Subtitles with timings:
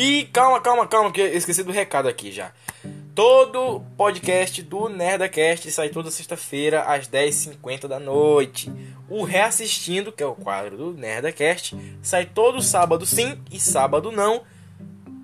[0.00, 2.52] E calma, calma, calma, que eu esqueci do recado aqui já.
[3.16, 8.72] Todo podcast do Nerdacast sai toda sexta-feira às 10h50 da noite.
[9.08, 14.42] O Reassistindo, que é o quadro do Nerdacast, sai todo sábado sim e sábado não.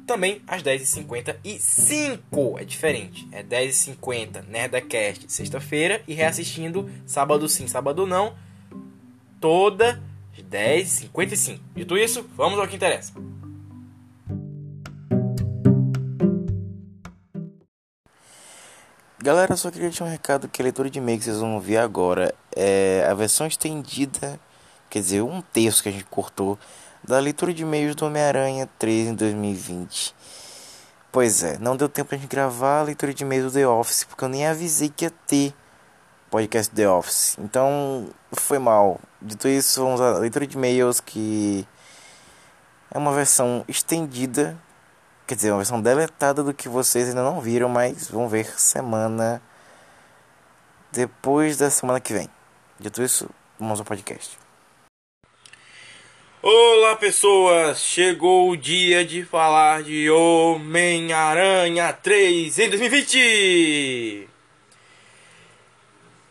[0.08, 2.60] Também às 10h55.
[2.60, 3.28] É diferente.
[3.30, 8.34] É 10h50 Nerdacast sexta-feira e reassistindo sábado sim, sábado não.
[9.40, 10.02] Toda
[10.36, 11.60] 10h55.
[11.76, 13.12] Dito isso, vamos ao que interessa.
[19.24, 21.78] Galera, só queria deixar um recado que a leitura de e-mail que vocês vão ouvir
[21.78, 24.38] agora é a versão estendida,
[24.90, 26.58] quer dizer, um terço que a gente cortou
[27.02, 30.14] da leitura de e-mails do Homem-Aranha 3 em 2020.
[31.10, 34.04] Pois é, não deu tempo pra gente gravar a leitura de e-mails do The Office,
[34.04, 35.54] porque eu nem avisei que ia ter
[36.30, 37.38] podcast The Office.
[37.38, 39.00] Então, foi mal.
[39.22, 41.66] Dito isso, vamos à leitura de e-mails que
[42.90, 44.54] é uma versão estendida
[45.26, 49.40] Quer dizer, uma versão deletada do que vocês ainda não viram, mas vão ver semana
[50.92, 52.28] depois da semana que vem.
[52.78, 54.36] Dito isso, vamos ao podcast.
[56.42, 64.28] Olá pessoas, chegou o dia de falar de Homem-Aranha 3 em 2020!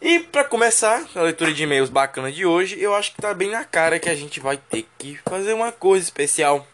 [0.04, 3.50] E para começar a leitura de e-mails bacana de hoje, eu acho que tá bem
[3.50, 6.68] na cara que a gente vai ter que fazer uma coisa especial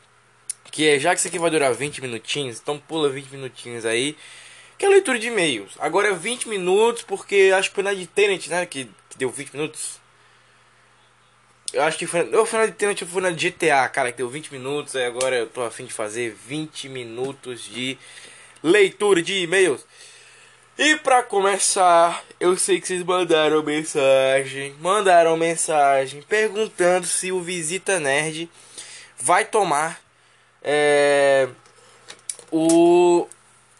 [0.72, 4.16] que é, já que isso aqui vai durar 20 minutinhos, então pula 20 minutinhos aí,
[4.78, 5.74] que é a leitura de e-mails.
[5.80, 9.30] Agora é 20 minutos, porque acho que foi na de Tenet, né, que, que deu
[9.30, 10.00] 20 minutos.
[11.72, 14.18] Eu acho que foi, eu fui na de Tenet, fui na de GTA, cara, que
[14.18, 17.98] deu 20 minutos, aí agora eu tô afim de fazer 20 minutos de
[18.64, 19.86] leitura de e-mails.
[20.78, 28.00] E para começar, eu sei que vocês mandaram mensagem, mandaram mensagem perguntando se o Visita
[28.00, 28.50] Nerd
[29.20, 30.00] vai tomar
[30.62, 31.48] é,
[32.52, 33.28] o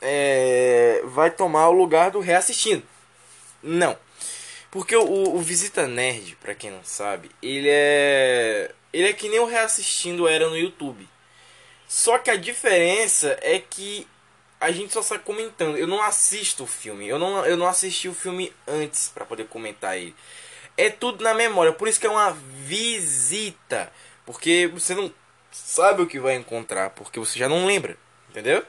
[0.02, 2.84] é, vai tomar o lugar do reassistindo.
[3.62, 3.98] Não.
[4.72, 8.72] Porque o, o Visita Nerd, pra quem não sabe, ele é.
[8.92, 11.08] Ele é que nem o reassistindo era no YouTube.
[11.88, 14.08] Só que a diferença é que
[14.60, 15.78] a gente só sai comentando.
[15.78, 17.08] Eu não assisto o filme.
[17.08, 20.16] Eu não, eu não assisti o filme antes para poder comentar ele.
[20.78, 21.74] É tudo na memória.
[21.74, 23.92] Por isso que é uma visita.
[24.26, 25.12] Porque você não
[25.66, 27.98] sabe o que vai encontrar, porque você já não lembra,
[28.30, 28.64] entendeu?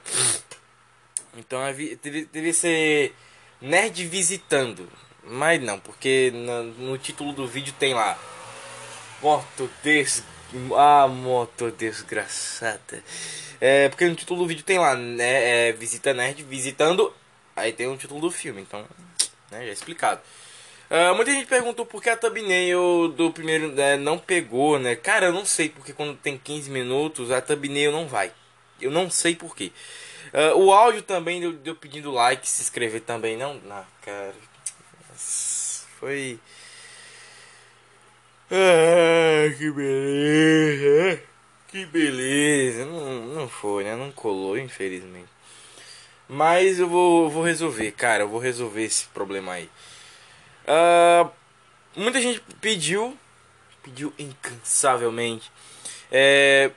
[1.37, 1.95] Então deve,
[2.31, 3.15] deve ser
[3.61, 4.89] nerd visitando,
[5.23, 8.19] mas não, porque no, no título do vídeo tem lá
[9.21, 10.23] moto des
[10.75, 13.03] ah moto desgraçada.
[13.59, 17.13] É porque no título do vídeo tem lá, né, é, visita nerd visitando,
[17.55, 18.81] aí tem o título do filme, então,
[19.51, 20.19] né, já é explicado.
[20.91, 24.93] Uh, muita gente perguntou por que a thumbnail do primeiro né, não pegou, né?
[24.93, 28.29] Cara, eu não sei porque quando tem 15 minutos a thumbnail não vai.
[28.81, 29.71] Eu não sei porquê.
[30.33, 33.37] Uh, o áudio também deu, deu pedindo like, se inscrever também.
[33.37, 34.35] Não, não, cara.
[35.97, 36.37] Foi.
[38.51, 41.23] Ah, que beleza.
[41.69, 42.85] Que beleza.
[42.85, 43.95] Não, não foi, né?
[43.95, 45.29] Não colou, infelizmente.
[46.27, 48.23] Mas eu vou, vou resolver, cara.
[48.23, 49.69] Eu vou resolver esse problema aí.
[50.71, 51.29] Uh,
[51.97, 53.17] muita gente pediu,
[53.83, 55.51] pediu incansavelmente,
[56.09, 56.71] é,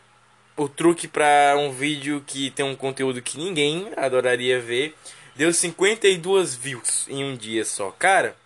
[0.56, 4.97] o truque para um vídeo que tem um conteúdo que ninguém adoraria ver.
[5.37, 7.91] Deu 52 views em um dia só.
[7.93, 8.37] Cara,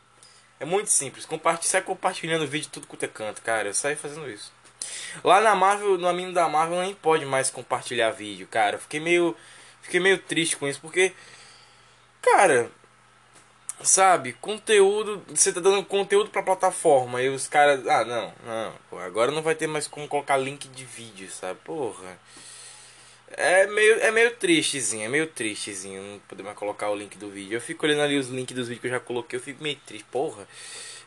[0.60, 1.26] é muito simples.
[1.26, 3.68] Compartilha, sai compartilhando o vídeo tudo quanto é canto, cara.
[3.68, 4.52] Eu saio fazendo isso.
[5.22, 8.78] Lá na Marvel, no amigo da Marvel, nem pode mais compartilhar vídeo, cara.
[8.78, 9.36] Fiquei meio,
[9.82, 11.12] fiquei meio triste com isso, porque,
[12.22, 12.70] cara,
[13.82, 18.98] sabe, conteúdo, você tá dando conteúdo pra plataforma e os caras, ah, não, não, pô,
[18.98, 21.58] agora não vai ter mais como colocar link de vídeo, sabe?
[21.64, 22.18] Porra.
[23.30, 27.28] É meio, é meio tristezinho, é meio tristezinho não poder mais colocar o link do
[27.28, 27.56] vídeo.
[27.56, 29.76] Eu fico olhando ali os links dos vídeos que eu já coloquei, eu fico meio
[29.86, 30.48] triste, porra.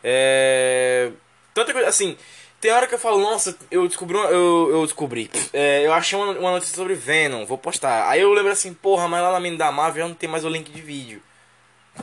[0.03, 1.11] É.
[1.53, 2.15] Tanta coisa, assim,
[2.61, 6.31] tem hora que eu falo, nossa, eu descobri, eu, eu descobri, é, eu achei uma,
[6.33, 8.07] uma notícia sobre Venom, vou postar.
[8.07, 10.49] Aí eu lembro assim, porra, mas lá na mina da Marvel não tem mais o
[10.49, 11.21] link de vídeo.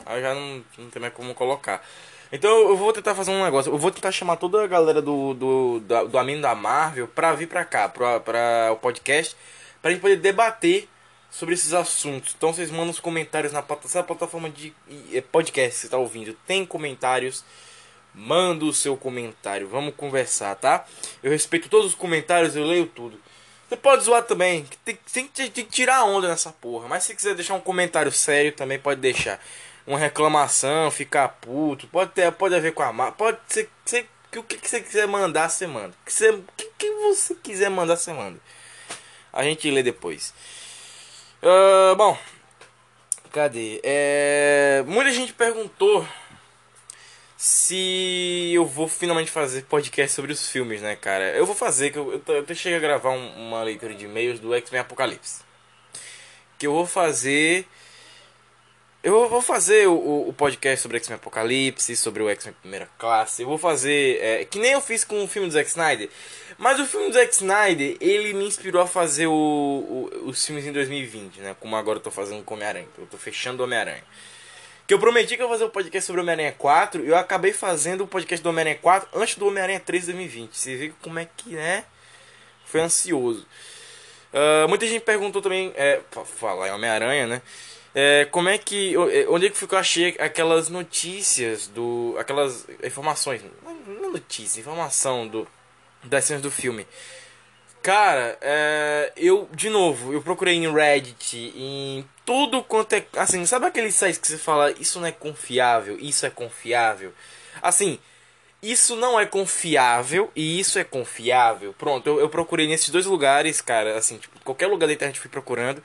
[0.05, 1.83] Aí já não, não tem mais como colocar.
[2.31, 3.71] Então eu vou tentar fazer um negócio.
[3.71, 7.47] Eu vou tentar chamar toda a galera do, do, do, do da Marvel pra vir
[7.47, 9.35] pra cá, pra, pra o podcast,
[9.81, 10.87] pra gente poder debater
[11.31, 12.33] sobre esses assuntos.
[12.37, 14.73] Então vocês mandam os comentários na plataforma, de
[15.31, 16.33] podcast que você tá ouvindo.
[16.45, 17.43] Tem comentários.
[18.13, 19.67] Manda o seu comentário.
[19.67, 20.85] Vamos conversar, tá?
[21.21, 23.19] Eu respeito todos os comentários, eu leio tudo.
[23.67, 24.65] Você pode zoar também.
[24.83, 26.87] Tem, tem, tem que tirar onda nessa porra.
[26.87, 29.39] Mas se quiser deixar um comentário sério, também pode deixar
[29.89, 34.37] uma reclamação, ficar puto, pode ter, pode haver com a marca, pode ser, ser que
[34.37, 35.89] o que, você quiser mandar, você manda.
[35.89, 38.39] O que, você, que, que você quiser mandar, você manda.
[39.33, 40.31] A gente lê depois.
[41.41, 42.15] Uh, bom,
[43.31, 43.79] cadê?
[43.83, 46.07] É, muita gente perguntou
[47.35, 51.35] se eu vou finalmente fazer podcast sobre os filmes, né, cara?
[51.35, 54.39] Eu vou fazer, que eu, eu, eu cheguei a gravar um, uma leitura de e-mails
[54.39, 55.41] do X-Men Apocalipse.
[56.59, 57.65] Que eu vou fazer
[59.01, 63.41] eu vou fazer o, o podcast sobre X-Men Apocalipse, sobre o X-Men Primeira Classe.
[63.41, 64.19] Eu vou fazer.
[64.21, 66.09] É, que nem eu fiz com o filme do Zack Snyder.
[66.57, 70.65] Mas o filme do Zack Snyder, ele me inspirou a fazer o, o, os filmes
[70.65, 71.55] em 2020, né?
[71.59, 72.87] Como agora eu tô fazendo com Homem-Aranha.
[72.97, 74.03] Eu tô fechando o Homem-Aranha.
[74.85, 77.15] Que eu prometi que eu ia fazer o um podcast sobre Homem-Aranha 4 e eu
[77.15, 80.57] acabei fazendo o podcast do Homem-Aranha 4 antes do Homem-Aranha 3 de 2020.
[80.57, 81.85] Você vê como é que, né?
[82.65, 83.47] Foi ansioso.
[84.33, 86.01] Uh, muita gente perguntou também, é,
[86.35, 87.41] falar em Homem-Aranha, né?
[88.01, 88.95] É, como é que.
[89.11, 89.77] É, onde é que ficou?
[89.77, 92.15] Achei aquelas notícias do.
[92.17, 93.41] aquelas informações.
[94.01, 95.45] Não notícia, informação do.
[96.01, 96.87] das cenas do filme.
[97.81, 103.05] Cara, é, eu, de novo, eu procurei em Reddit, em tudo quanto é.
[103.17, 107.13] Assim, sabe aqueles sites que você fala, isso não é confiável, isso é confiável?
[107.61, 107.99] Assim,
[108.63, 111.75] isso não é confiável e isso é confiável.
[111.77, 115.29] Pronto, eu, eu procurei nesses dois lugares, cara, assim, tipo, qualquer lugar da internet fui
[115.29, 115.83] procurando.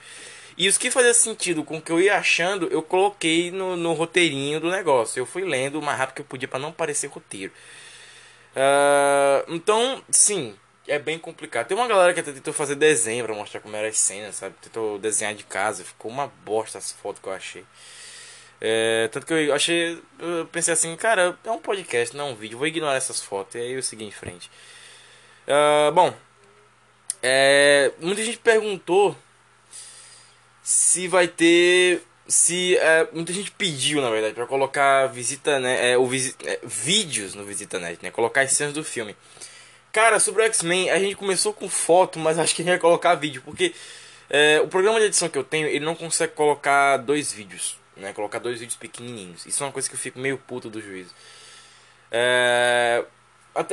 [0.57, 3.93] E os que fazia sentido com o que eu ia achando, eu coloquei no, no
[3.93, 5.19] roteirinho do negócio.
[5.21, 7.53] Eu fui lendo o mais rápido que eu podia para não parecer roteiro.
[8.55, 10.57] Uh, então, sim,
[10.87, 11.67] é bem complicado.
[11.67, 14.55] Tem uma galera que até tentou fazer desenho pra mostrar como era as cenas, sabe?
[14.63, 17.65] Tentou desenhar de casa, ficou uma bosta as fotos que eu achei.
[18.61, 20.01] É, tanto que eu achei.
[20.19, 23.57] Eu pensei assim, cara, é um podcast, não é um vídeo, vou ignorar essas fotos.
[23.57, 24.51] E aí eu segui em frente.
[25.49, 26.15] Uh, bom,
[27.23, 29.17] é, muita gente perguntou
[30.65, 35.99] se vai ter se é, muita gente pediu na verdade para colocar visita né é,
[35.99, 39.15] o visi, é, vídeos no visita net né colocar as cenas do filme.
[39.93, 42.81] Cara sobre o X-Men a gente começou com foto mas acho que a gente vai
[42.81, 43.75] colocar vídeo porque
[44.31, 48.15] é, o programa de edição que eu tenho ele não consegue colocar dois vídeos né
[48.15, 49.45] colocar dois vídeos pequenininhos.
[49.45, 51.15] Isso é uma coisa que eu fico meio puto do juízo
[52.11, 53.05] é,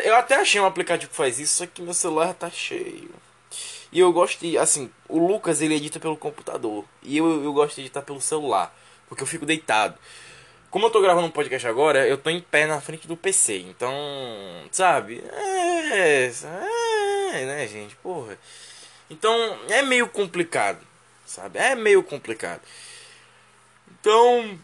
[0.04, 3.10] eu até achei um aplicativo que faz isso só que meu celular tá cheio
[3.92, 6.86] e eu gosto de, assim, o Lucas ele edita pelo computador.
[7.04, 8.74] E eu, eu gosto de editar pelo celular.
[9.08, 9.98] Porque eu fico deitado.
[10.70, 13.58] Como eu tô gravando um podcast agora, eu tô em pé na frente do PC.
[13.60, 13.94] Então,
[14.72, 15.22] sabe?
[15.34, 16.32] É,
[17.34, 17.94] é né, gente?
[17.98, 18.38] Porra.
[19.10, 20.80] Então, é meio complicado.
[21.26, 21.60] Sabe?
[21.60, 22.62] É meio complicado.
[24.00, 24.58] Então.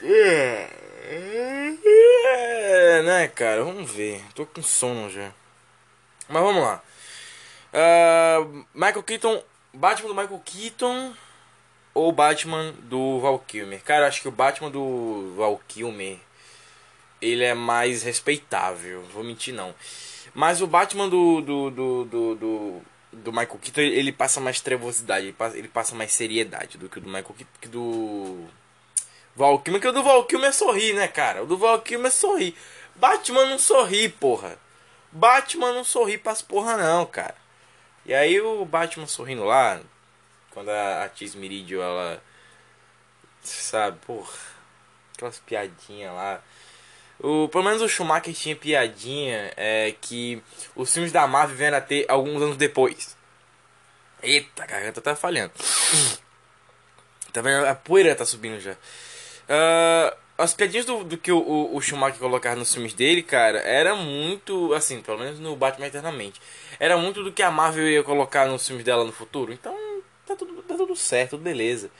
[0.00, 0.68] É,
[1.04, 3.64] é, né, cara?
[3.64, 4.24] Vamos ver.
[4.34, 5.32] Tô com sono já.
[6.28, 6.80] Mas vamos lá.
[7.72, 9.42] Uh, Michael Keaton,
[9.72, 11.12] Batman do Michael Keaton
[11.94, 13.82] ou Batman do Val Kilmer?
[13.82, 16.18] Cara, acho que o Batman do Val Kilmer
[17.20, 19.74] ele é mais respeitável, vou mentir não.
[20.34, 22.82] Mas o Batman do do, do, do, do,
[23.12, 26.98] do Michael Keaton ele passa mais trevosidade, ele passa, ele passa mais seriedade do que
[26.98, 28.44] o do Michael Keaton, que do
[29.34, 31.42] Val Kilmer, que o do Val Kilmer sorri, né, cara?
[31.42, 32.54] O do Val Kilmer sorri.
[32.96, 34.58] Batman não sorri, porra.
[35.10, 37.41] Batman não sorri pras porra não, cara.
[38.04, 39.80] E aí o Batman sorrindo lá,
[40.50, 42.22] quando a, a Tis Meridio, ela.
[43.42, 44.32] Sabe, porra.
[45.14, 46.42] Aquelas piadinhas lá.
[47.20, 50.42] O, pelo menos o Schumacher tinha piadinha é, que
[50.74, 53.16] os filmes da Marvel vieram a ter alguns anos depois.
[54.22, 55.52] Eita, a garganta tá falhando.
[57.32, 57.66] Tá vendo?
[57.66, 58.72] A poeira tá subindo já.
[58.72, 63.94] Uh, as piadinhas do, do que o, o, Schumacher colocava nos filmes dele, cara, era
[63.94, 66.40] muito, assim, pelo menos no Batman Eternamente,
[66.80, 69.52] era muito do que a Marvel ia colocar nos filmes dela no futuro.
[69.52, 69.72] Então,
[70.26, 71.90] tá tudo, tá tudo certo, tudo beleza.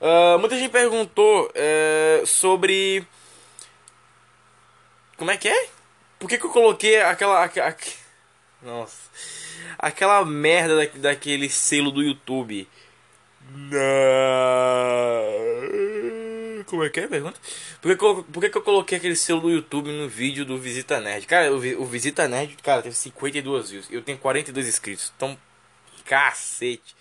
[0.00, 3.06] Uh, muita gente perguntou uh, sobre.
[5.16, 5.68] Como é que é?
[6.18, 7.44] Por que, que eu coloquei aquela.
[7.44, 7.76] aquela
[8.62, 9.10] nossa.
[9.78, 12.66] Aquela merda da, daquele selo do YouTube.
[13.50, 13.80] Não.
[16.64, 17.38] Como é que é a pergunta?
[17.80, 21.00] Por que, por que, que eu coloquei aquele selo do YouTube no vídeo do Visita
[21.00, 21.26] Nerd?
[21.26, 23.86] Cara, o, o Visita Nerd, cara, teve 52 views.
[23.90, 25.12] Eu tenho 42 inscritos.
[25.16, 25.38] Então,
[26.04, 26.96] cacete.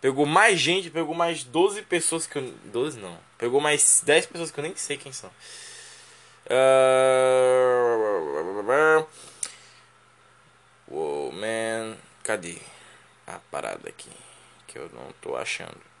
[0.00, 2.52] Pegou mais gente, pegou mais 12 pessoas que eu.
[2.64, 3.18] 12 não.
[3.38, 5.30] Pegou mais 10 pessoas que eu nem sei quem são.
[6.46, 7.12] Uh...
[10.88, 11.96] Wow, man.
[12.22, 12.58] Cadê
[13.26, 14.10] a parada aqui?
[14.66, 15.91] Que eu não tô achando.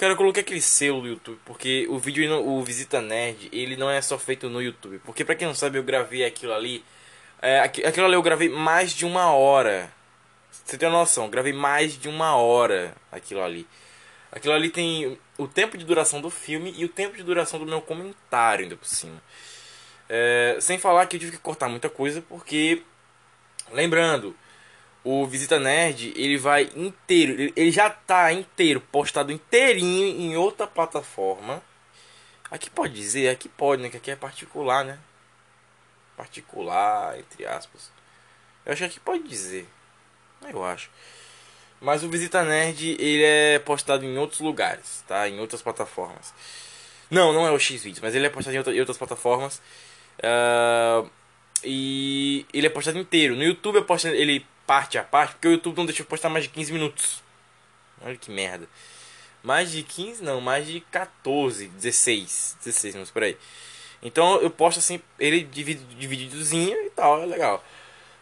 [0.00, 3.90] Cara, eu coloquei aquele selo no YouTube, porque o vídeo, o Visita Nerd, ele não
[3.90, 4.98] é só feito no YouTube.
[5.04, 6.82] Porque pra quem não sabe, eu gravei aquilo ali.
[7.42, 9.92] É, aquilo ali eu gravei mais de uma hora.
[10.50, 13.66] Você tem noção, eu gravei mais de uma hora aquilo ali.
[14.32, 17.66] Aquilo ali tem o tempo de duração do filme e o tempo de duração do
[17.66, 19.22] meu comentário ainda por cima.
[20.08, 22.82] É, sem falar que eu tive que cortar muita coisa porque,
[23.70, 24.34] lembrando,
[25.02, 31.62] o Visita Nerd, ele vai inteiro, ele já tá inteiro, postado inteirinho em outra plataforma.
[32.50, 33.88] Aqui pode dizer, aqui pode, né?
[33.88, 34.98] Que aqui é particular, né?
[36.16, 37.90] Particular, entre aspas.
[38.66, 39.66] Eu acho que aqui pode dizer.
[40.48, 40.90] Eu acho.
[41.80, 45.28] Mas o Visita Nerd, ele é postado em outros lugares, tá?
[45.28, 46.34] Em outras plataformas.
[47.10, 49.62] Não, não é o Xvideos, mas ele é postado em, outras plataformas.
[50.18, 51.08] Uh,
[51.64, 53.34] e ele é postado inteiro.
[53.34, 56.28] No YouTube eu posto ele parte a parte, porque o YouTube não deixa eu postar
[56.28, 57.20] mais de 15 minutos.
[58.00, 58.68] Olha que merda.
[59.42, 63.36] Mais de 15 não, mais de 14, 16, 16 minutos por aí.
[64.00, 67.64] Então eu posto assim, ele divididozinho e tal, é legal.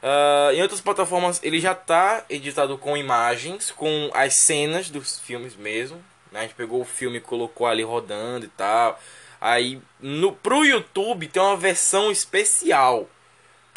[0.02, 5.54] Uh, em outras plataformas ele já está editado com imagens, com as cenas dos filmes
[5.54, 6.02] mesmo.
[6.32, 6.40] Né?
[6.40, 8.98] A gente pegou o filme e colocou ali rodando e tal.
[9.38, 13.06] Aí no, pro YouTube tem uma versão especial.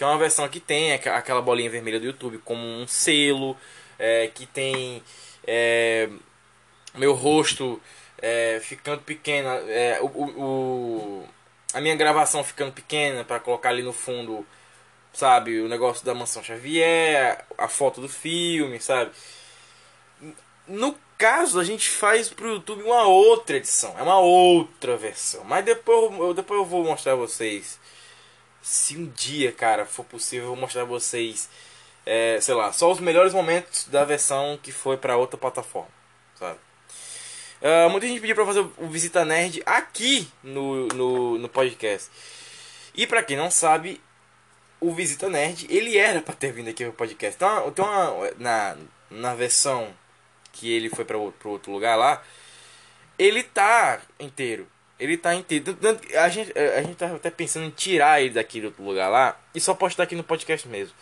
[0.01, 3.55] Que é uma versão que tem aquela bolinha vermelha do YouTube como um selo.
[3.99, 5.03] É, que tem
[5.45, 6.09] é,
[6.95, 7.79] meu rosto
[8.19, 9.49] é, ficando pequena.
[9.67, 11.29] É, o, o,
[11.71, 14.43] a minha gravação ficando pequena para colocar ali no fundo
[15.13, 15.61] sabe?
[15.61, 19.11] O negócio da Mansão Xavier, a foto do filme, sabe?
[20.67, 25.43] No caso, a gente faz pro YouTube uma outra edição, é uma outra versão.
[25.43, 27.79] Mas depois eu, depois eu vou mostrar a vocês.
[28.61, 31.49] Se um dia, cara, for possível, eu vou mostrar a vocês,
[32.05, 35.89] é, sei lá, só os melhores momentos da versão que foi para outra plataforma,
[36.35, 36.59] sabe?
[37.61, 42.09] Uh, muita gente pediu pra fazer o Visita Nerd aqui no, no, no podcast.
[42.95, 44.01] E para quem não sabe,
[44.79, 47.35] o Visita Nerd, ele era para ter vindo aqui no podcast.
[47.35, 47.85] Então, então
[48.39, 48.75] na,
[49.11, 49.93] na versão
[50.51, 52.23] que ele foi para outro lugar lá,
[53.17, 54.67] ele tá inteiro.
[55.01, 55.75] Ele tá inteiro.
[56.15, 59.35] A gente, a gente tá até pensando em tirar ele daqui do outro lugar lá
[59.53, 60.93] e só postar aqui no podcast mesmo.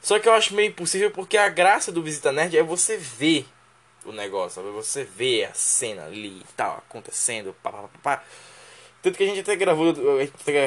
[0.00, 3.46] Só que eu acho meio impossível porque a graça do Visita Nerd é você ver
[4.04, 4.74] o negócio, sabe?
[4.74, 8.24] Você ver a cena ali e tal, acontecendo, pá, pá, pá, pá.
[9.00, 9.94] Tanto que a gente até gravou,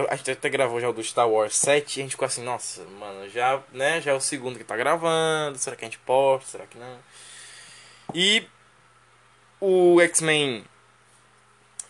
[0.10, 2.42] a gente até gravou já o do Star Wars 7 e a gente ficou assim,
[2.42, 6.00] nossa, mano, já, né, já é o segundo que tá gravando, será que a gente
[6.00, 6.98] posta, será que não?
[8.14, 8.48] E
[9.60, 10.64] o X-Men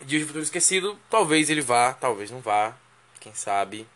[0.02, 2.74] De Futuro Esquecido, talvez ele vá, talvez não vá,
[3.18, 3.86] quem sabe,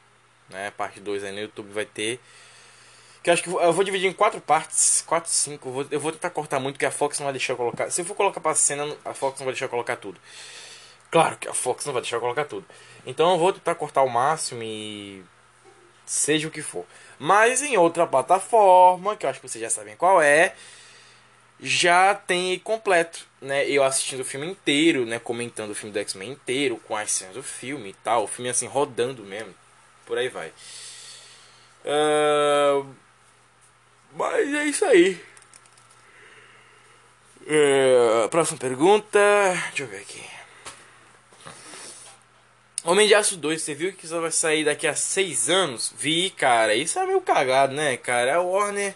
[0.48, 2.20] né, parte 2 aí no YouTube vai ter.
[3.22, 6.00] Que eu acho que eu vou dividir em quatro partes, quatro, cinco, eu vou, eu
[6.00, 8.14] vou tentar cortar muito, que a Fox não vai deixar eu colocar, se eu for
[8.14, 10.18] colocar pra cena, a Fox não vai deixar eu colocar tudo.
[11.10, 12.64] Claro que a Fox não vai deixar eu colocar tudo.
[13.04, 15.24] Então eu vou tentar cortar o máximo e.
[16.06, 16.86] Seja o que for.
[17.18, 20.54] Mas em outra plataforma, que eu acho que vocês já sabem qual é,
[21.60, 23.68] já tem completo, né?
[23.68, 25.18] Eu assistindo o filme inteiro, né?
[25.18, 28.24] Comentando o filme do X-Men inteiro, com as cenas do filme e tal.
[28.24, 29.54] O filme assim, rodando mesmo.
[30.04, 30.52] Por aí vai.
[31.84, 32.86] Uh...
[34.12, 35.20] Mas é isso aí.
[37.42, 38.28] Uh...
[38.28, 39.18] Próxima pergunta.
[39.68, 40.22] Deixa eu ver aqui.
[42.82, 45.92] Homem de Aço 2, você viu que só vai sair daqui a 6 anos?
[45.98, 48.36] Vi, cara, isso é meio cagado, né, cara?
[48.36, 48.94] A Warner.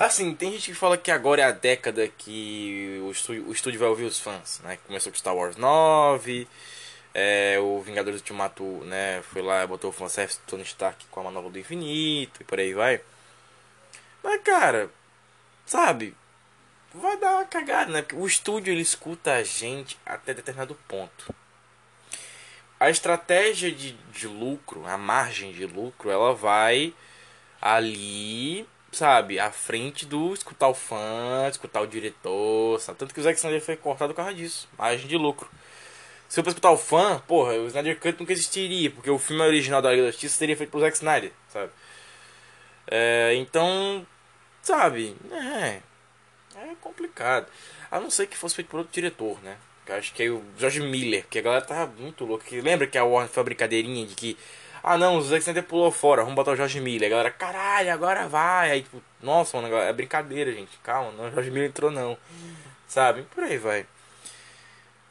[0.00, 3.80] Assim, tem gente que fala que agora é a década que o estúdio, o estúdio
[3.80, 4.78] vai ouvir os fãs, né?
[4.86, 6.46] Começou com Star Wars 9,
[7.12, 9.20] é, o Vingadores Ultimato, né?
[9.22, 12.72] Foi lá, botou o fanservice Tony Stark com a Manobra do Infinito e por aí
[12.74, 13.00] vai.
[14.22, 14.88] Mas, cara,
[15.66, 16.14] sabe?
[16.94, 18.02] Vai dar uma cagada, né?
[18.02, 21.34] Porque o estúdio ele escuta a gente até determinado ponto
[22.80, 26.94] a estratégia de, de lucro, a margem de lucro, ela vai
[27.60, 32.98] ali, sabe, à frente do escutar o fã, escutar o diretor, sabe?
[32.98, 35.48] Tanto que o Zack Snyder foi cortado por causa disso, margem de lucro.
[36.28, 39.42] Se eu fosse escutar o fã, porra, o Snyder Cut nunca existiria, porque o filme
[39.42, 41.70] original da Liga da Justiça seria feito por Zack Snyder, sabe?
[42.90, 44.06] É, então,
[44.62, 45.80] sabe, é,
[46.56, 47.46] é complicado.
[47.90, 49.56] A não ser que fosse feito por outro diretor, né?
[49.94, 52.44] acho que é o George Miller, que a galera tava muito louca.
[52.50, 54.36] Lembra que a Warner foi uma brincadeirinha de que.
[54.82, 57.08] Ah não, o Zack Snyder pulou fora, vamos botar o George Miller.
[57.08, 58.70] A galera, caralho, agora vai.
[58.70, 60.78] Aí, tipo, nossa, mano, é brincadeira, gente.
[60.82, 62.16] Calma, não, o George Miller entrou não.
[62.86, 63.22] Sabe?
[63.34, 63.82] Por aí vai.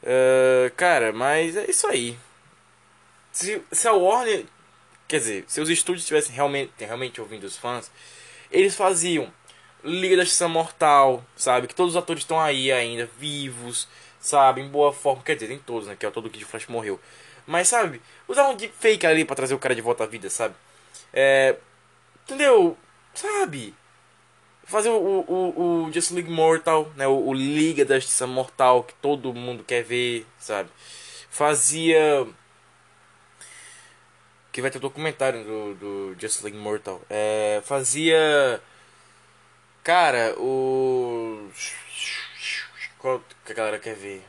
[0.02, 2.18] Uh, cara, mas é isso aí.
[3.32, 4.44] Se, se a Warner.
[5.06, 7.90] Quer dizer, se os estúdios estivessem realmente, realmente ouvindo os fãs,
[8.50, 9.32] eles faziam
[9.82, 11.66] Liga da Justiça Mortal, sabe?
[11.66, 13.88] Que todos os atores estão aí ainda, vivos
[14.20, 14.60] sabe?
[14.60, 15.22] Em boa forma.
[15.22, 15.96] Quer dizer, nem todos, né?
[15.96, 17.00] Que é o todo que de Flash morreu.
[17.48, 18.00] Mas, sabe?
[18.28, 20.54] Usar um deepfake ali pra trazer o cara de volta à vida, sabe?
[21.12, 21.56] É.
[22.24, 22.76] Entendeu?
[23.14, 23.74] Sabe?
[24.64, 27.06] Fazer o, o, o Just League Mortal, né?
[27.08, 30.68] O, o Liga da Justiça Mortal, que todo mundo quer ver, sabe?
[31.30, 32.26] Fazia.
[34.52, 37.00] Que vai ter documentário do, do Just League Mortal.
[37.10, 38.60] É, fazia
[39.88, 41.48] Cara, o.
[42.98, 44.22] Qual que a galera quer ver?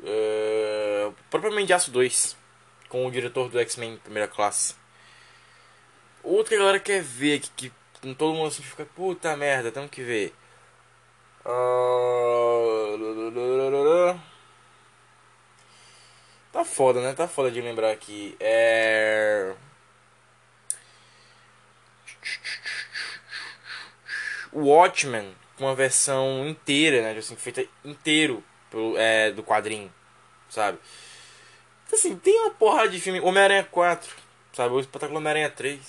[0.00, 2.36] Uh, propriamente Aço 2
[2.88, 4.74] com o diretor do X-Men primeira classe.
[6.22, 9.90] Outro que a galera quer ver que, que todo mundo assim fica puta merda, temos
[9.90, 10.34] que ver.
[11.44, 11.98] Uh...
[16.52, 17.12] Tá foda, né?
[17.14, 18.36] Tá foda de lembrar aqui.
[18.40, 19.54] É.
[24.52, 27.16] Watchmen, com uma versão inteira, né?
[27.16, 29.92] Assim, feita inteiro pelo, é, do quadrinho,
[30.48, 30.78] sabe?
[31.86, 33.20] Então, assim, tem uma porrada de filme.
[33.20, 34.14] Homem-Aranha 4,
[34.52, 34.74] sabe?
[34.74, 35.80] O espetáculo Homem-Aranha 3.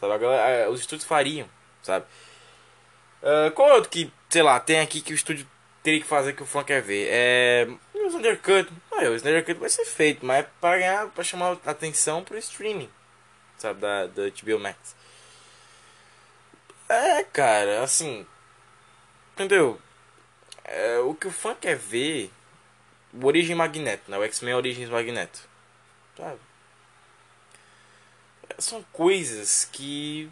[0.00, 0.12] Sabe?
[0.12, 1.48] A galera, os estúdios fariam,
[1.82, 2.04] sabe?
[3.22, 5.46] Uh, qual é outro que, sei lá, tem aqui que o estúdio
[5.82, 7.08] teria que fazer que o fã quer ver?
[7.10, 7.68] É.
[7.94, 8.70] O Snyder Cut.
[8.92, 12.36] Ah, o Snyder Cut vai ser feito, mas é pra ganhar, pra chamar atenção pro
[12.36, 12.90] streaming,
[13.56, 13.80] sabe?
[13.80, 14.94] Da, da HBO Max.
[16.88, 18.26] É, cara, assim.
[19.32, 19.80] Entendeu?
[20.64, 22.30] É, o que o fã quer ver.
[23.12, 24.18] O Origem Magneto, né?
[24.18, 25.40] O X-Men Origins Magneto.
[26.16, 26.38] Sabe?
[28.48, 30.30] É, são coisas que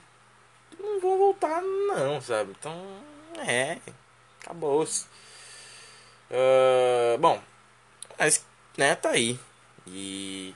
[0.78, 2.52] não vão voltar, não, sabe?
[2.58, 2.74] Então,
[3.46, 3.78] é.
[4.40, 5.06] Acabou-se.
[6.30, 7.40] Uh, bom,
[8.18, 8.44] mas,
[8.76, 9.38] né, tá aí.
[9.86, 10.54] E.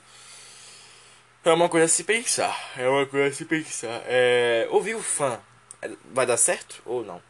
[1.45, 2.73] É uma coisa a se pensar.
[2.76, 4.02] É uma coisa a se pensar.
[4.06, 5.40] É, ouvir o fã
[6.12, 7.23] vai dar certo ou não?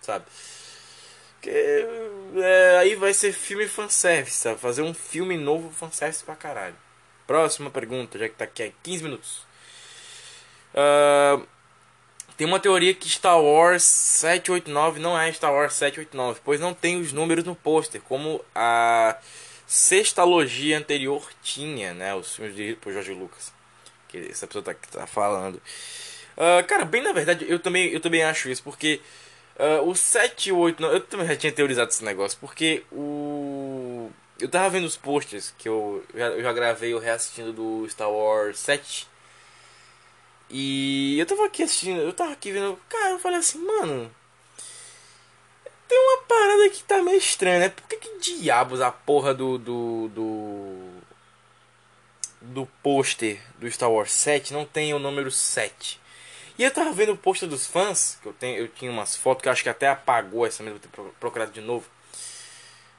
[0.00, 0.26] Sabe?
[1.44, 1.86] Porque
[2.36, 4.58] é, aí vai ser filme fanservice, sabe?
[4.58, 6.74] Fazer um filme novo fanservice pra caralho.
[7.26, 9.46] Próxima pergunta, já que tá aqui há 15 minutos.
[10.72, 11.46] Uh,
[12.34, 16.98] tem uma teoria que Star Wars 789 não é Star Wars 789, pois não tem
[16.98, 19.16] os números no pôster, como a
[19.66, 22.14] sextalogia anterior tinha, né?
[22.14, 23.52] Os filmes dirigidos por George Lucas.
[24.08, 25.56] Que essa pessoa tá, tá falando.
[26.36, 29.00] Uh, cara, bem na verdade, eu também, eu também acho isso, porque
[29.58, 32.84] uh, o 7 e o 8, não, eu também já tinha teorizado esse negócio, porque
[32.92, 34.10] o.
[34.38, 38.10] Eu tava vendo os posters que eu já, eu já gravei eu reassistindo do Star
[38.10, 39.08] Wars 7.
[40.50, 44.10] E eu tava aqui assistindo, eu tava aqui vendo, cara, eu falei assim, mano.
[45.86, 47.68] Tem uma parada que tá meio estranha, né?
[47.68, 49.58] Por que, que diabos a porra do.
[49.58, 50.08] do.
[50.08, 50.88] do.
[52.40, 56.00] do pôster do Star Wars 7 não tem o número 7?
[56.58, 59.42] E eu tava vendo o post dos fãs, que eu, tenho, eu tinha umas fotos
[59.42, 61.86] que eu acho que até apagou essa mesmo, vou ter procurado de novo.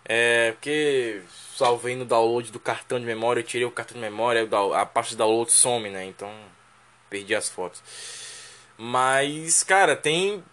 [0.03, 1.21] É, porque
[1.55, 5.11] salvei no download do cartão de memória, eu tirei o cartão de memória, a parte
[5.11, 6.05] de download some, né?
[6.05, 6.31] Então
[7.09, 7.81] perdi as fotos.
[8.77, 10.43] Mas, cara, tem.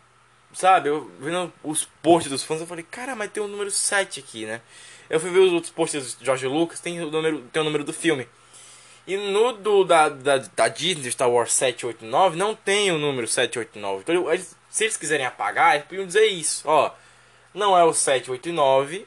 [0.55, 4.21] Sabe, eu vendo os posts dos fãs, eu falei, cara, mas tem o número 7
[4.21, 4.61] aqui, né?
[5.09, 7.85] Eu fui ver os outros posts do George Lucas, tem o número, tem o número
[7.85, 8.29] do filme.
[9.07, 14.03] E no do, da, da, da Disney Star Wars 789 não tem o número 789.
[14.03, 16.63] Então, eles, se eles quiserem apagar, eles podiam dizer isso.
[16.67, 16.93] Ó,
[17.53, 19.07] não é o 789,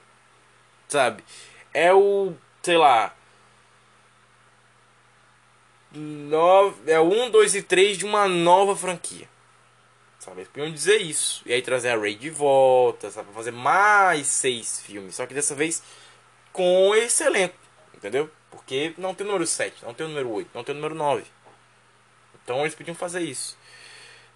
[0.88, 1.24] sabe?
[1.74, 3.14] É o, sei lá.
[5.94, 9.30] 9, é o 1, 2 e 3 de uma nova franquia.
[10.20, 10.40] Sabe?
[10.42, 11.42] Eles podiam dizer isso.
[11.46, 13.32] E aí trazer a Ray de volta, sabe?
[13.34, 15.16] Fazer mais seis filmes.
[15.16, 15.82] Só que dessa vez
[16.52, 17.56] com esse elenco.
[17.94, 18.30] Entendeu?
[18.56, 20.96] Porque não tem o número 7, não tem o número 8, não tem o número
[20.96, 21.24] 9.
[22.44, 23.58] Então eles podiam fazer isso.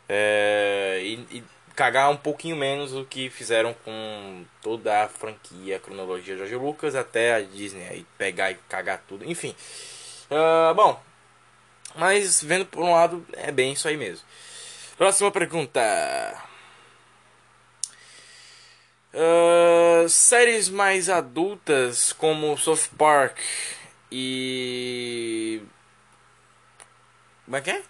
[0.08, 1.44] É, e, e,
[1.76, 6.96] cagar um pouquinho menos o que fizeram com toda a franquia, a cronologia George Lucas
[6.96, 7.88] até a Disney.
[7.88, 9.24] Aí pegar e cagar tudo.
[9.24, 9.56] Enfim.
[10.30, 11.02] Uh, bom.
[11.96, 14.26] Mas vendo por um lado, é bem isso aí mesmo.
[14.98, 15.80] Próxima pergunta.
[19.14, 23.40] Uh, séries mais adultas como South Park
[24.12, 25.62] e.
[27.46, 27.82] Como é que é?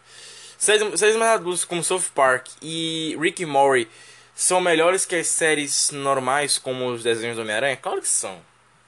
[0.58, 3.89] Séries, mais adultas como South Park e Rick and Morty
[4.36, 7.77] são melhores que as séries normais como os desenhos do Homem-Aranha?
[7.77, 8.41] Claro que são.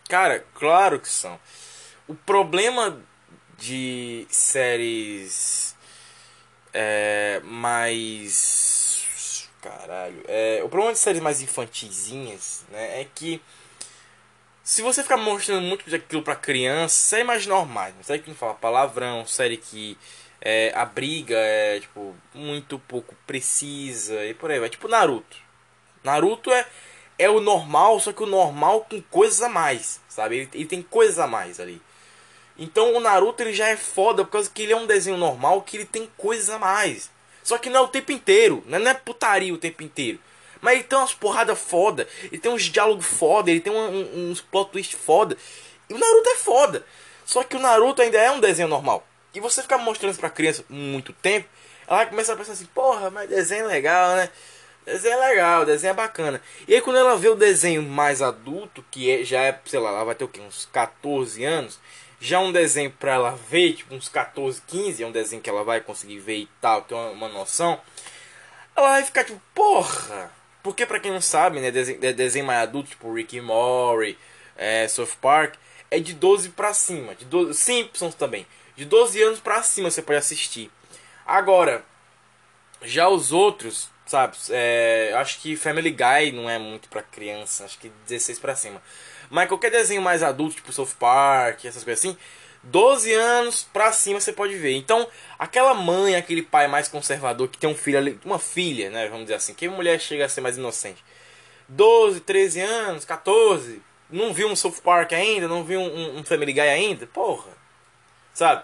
[0.08, 1.40] Cara, claro que são.
[2.08, 3.02] O problema
[3.58, 5.76] de séries
[6.74, 9.50] é, mais.
[9.62, 10.24] Caralho.
[10.28, 13.42] É, o problema de séries mais infantizinhas né, é que
[14.64, 18.54] se você ficar mostrando muito aquilo pra criança, série mais normais, série que não fala
[18.54, 19.98] palavrão, série que
[20.40, 24.70] é, a briga é tipo muito pouco precisa e por aí vai.
[24.70, 25.38] Tipo Naruto.
[26.04, 26.66] Naruto é,
[27.18, 30.38] é o normal, só que o normal com coisas a mais, sabe?
[30.38, 31.82] Ele, ele tem coisas a mais ali.
[32.58, 35.62] Então o Naruto ele já é foda por causa que ele é um desenho normal
[35.62, 37.10] que ele tem coisas a mais.
[37.44, 40.20] Só que não é o tempo inteiro, não é, é putaria o tempo inteiro.
[40.62, 44.32] Mas ele tem umas porradas foda, ele tem uns diálogos foda, ele tem um, um,
[44.32, 45.36] uns plot twist foda.
[45.90, 46.86] E o Naruto é foda.
[47.26, 49.06] Só que o Naruto ainda é um desenho normal.
[49.34, 51.48] E você ficar mostrando isso pra criança muito tempo,
[51.88, 54.30] ela vai começar a pensar assim, porra, mas desenho é legal, né?
[54.86, 56.42] Desenho é legal, desenho é bacana.
[56.68, 59.90] E aí quando ela vê o desenho mais adulto, que é, já é, sei lá,
[59.90, 60.42] ela vai ter o quê?
[60.42, 61.80] Uns 14 anos.
[62.20, 65.64] Já um desenho pra ela ver, tipo uns 14, 15, é um desenho que ela
[65.64, 67.80] vai conseguir ver e tal, ter uma, uma noção.
[68.76, 70.32] Ela vai ficar tipo, porra!
[70.64, 74.18] Porque pra quem não sabe, né, desenho, desenho mais adulto, tipo Rick and Morty,
[74.56, 75.56] é, South Park,
[75.90, 77.16] é de 12 pra cima.
[77.16, 78.46] De 12, Simpsons também.
[78.76, 80.72] De 12 anos pra cima você pode assistir.
[81.26, 81.84] Agora,
[82.84, 84.36] já os outros, sabe?
[84.50, 88.82] É, acho que Family Guy não é muito pra criança, acho que 16 pra cima.
[89.30, 92.18] Mas qualquer desenho mais adulto, tipo South Park, essas coisas assim,
[92.64, 94.76] 12 anos pra cima você pode ver.
[94.76, 99.08] Então, aquela mãe, aquele pai mais conservador que tem um filho ali, uma filha, né?
[99.08, 101.04] Vamos dizer assim, que mulher chega a ser mais inocente.
[101.68, 106.54] 12, 13 anos, 14, não viu um South Park ainda, não viu um, um Family
[106.54, 107.52] Guy ainda, porra.
[108.34, 108.64] Sabe?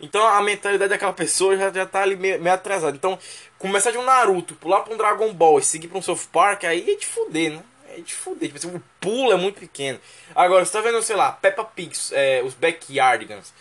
[0.00, 2.96] Então a mentalidade daquela pessoa já, já tá ali meio, meio atrasada.
[2.96, 3.18] Então,
[3.58, 6.64] começar de um Naruto, pular pra um Dragon Ball e seguir pra um South Park,
[6.64, 7.62] aí é de fuder, né?
[8.02, 8.48] De fuder.
[8.48, 10.00] Tipo assim, o pulo é muito pequeno.
[10.34, 13.52] Agora, você tá vendo, sei lá, Peppa Pig, é, os Backyardigans.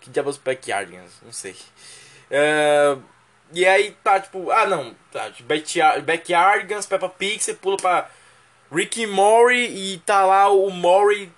[0.00, 1.12] Que diabo é os Backyardigans?
[1.22, 1.56] Não sei.
[2.30, 2.96] É,
[3.52, 5.32] e aí tá, tipo, ah não, tá,
[6.04, 8.10] Backyardigans, Peppa Pig, você pula pra
[8.72, 11.32] Rick e Mori e tá lá o Mori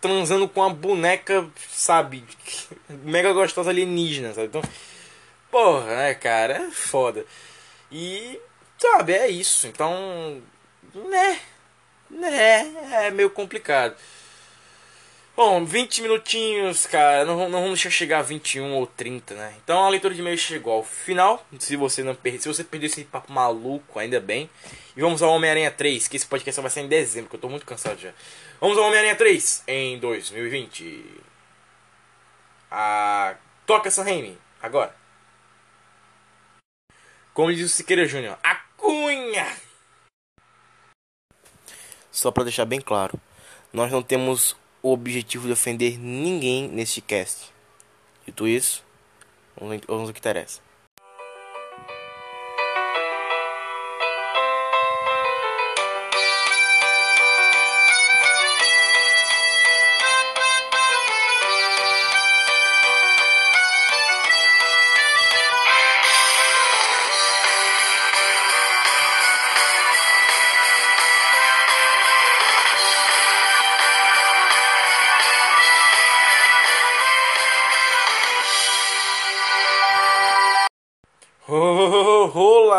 [0.00, 2.24] transando com uma boneca, sabe?
[2.88, 4.48] Mega gostosa alienígena, sabe?
[4.48, 4.62] Então,
[5.50, 6.66] porra, né, cara?
[6.66, 7.24] É foda.
[7.90, 8.40] E,
[8.78, 9.66] sabe, é isso.
[9.66, 10.42] Então,
[10.94, 11.40] né?
[12.10, 13.06] Né?
[13.06, 13.96] É meio complicado.
[15.36, 17.24] Bom, 20 minutinhos, cara.
[17.24, 19.54] Não, não vamos chegar a 21 ou 30, né?
[19.64, 21.46] Então a leitura de e-mail chegou ao final.
[21.58, 24.50] Se você não perdeu, se você perdeu esse papo maluco, ainda bem.
[24.94, 27.48] E vamos ao Homem-Aranha 3, que esse podcast vai ser em dezembro, que eu tô
[27.48, 28.12] muito cansado já.
[28.60, 31.04] Vamos ao Homem-Aranha 3 em 2020.
[32.70, 33.34] A...
[33.64, 34.94] Toca Sam Raimi, agora.
[37.32, 39.69] Como diz o Siqueira Júnior, a cunha!
[42.10, 43.18] Só para deixar bem claro,
[43.72, 47.52] nós não temos o objetivo de ofender ninguém neste cast.
[48.26, 48.84] Dito isso,
[49.56, 50.60] vamos ao que interessa.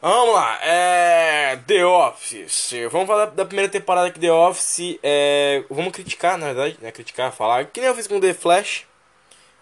[0.00, 1.56] Vamos lá, é.
[1.66, 2.70] The Office.
[2.90, 4.98] Vamos falar da primeira temporada que The Office.
[5.02, 5.64] É...
[5.68, 6.92] Vamos criticar, na verdade, né?
[6.92, 7.66] Criticar, falar.
[7.66, 8.86] Que nem eu fiz com The Flash.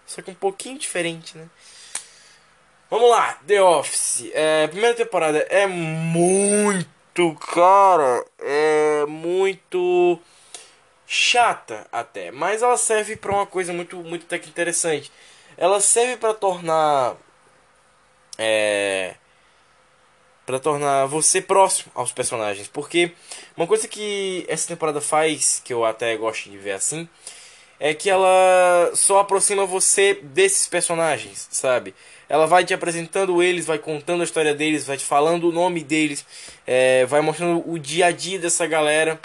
[0.05, 1.47] Só que um pouquinho diferente, né?
[2.89, 4.29] Vamos lá, The Office.
[4.33, 8.23] É, primeira temporada é muito, cara.
[8.39, 10.19] É muito
[11.07, 12.31] chata até.
[12.31, 15.11] Mas ela serve pra uma coisa muito, muito até que interessante.
[15.57, 17.15] Ela serve para tornar.
[18.37, 19.15] É
[20.47, 22.69] para tornar você próximo aos personagens.
[22.69, 23.11] Porque
[23.55, 27.07] uma coisa que essa temporada faz, que eu até gosto de ver assim,
[27.77, 31.93] é que ela só aproxima você desses personagens, sabe?
[32.29, 35.83] Ela vai te apresentando eles, vai contando a história deles, vai te falando o nome
[35.83, 36.25] deles,
[36.65, 39.19] é, vai mostrando o dia a dia dessa galera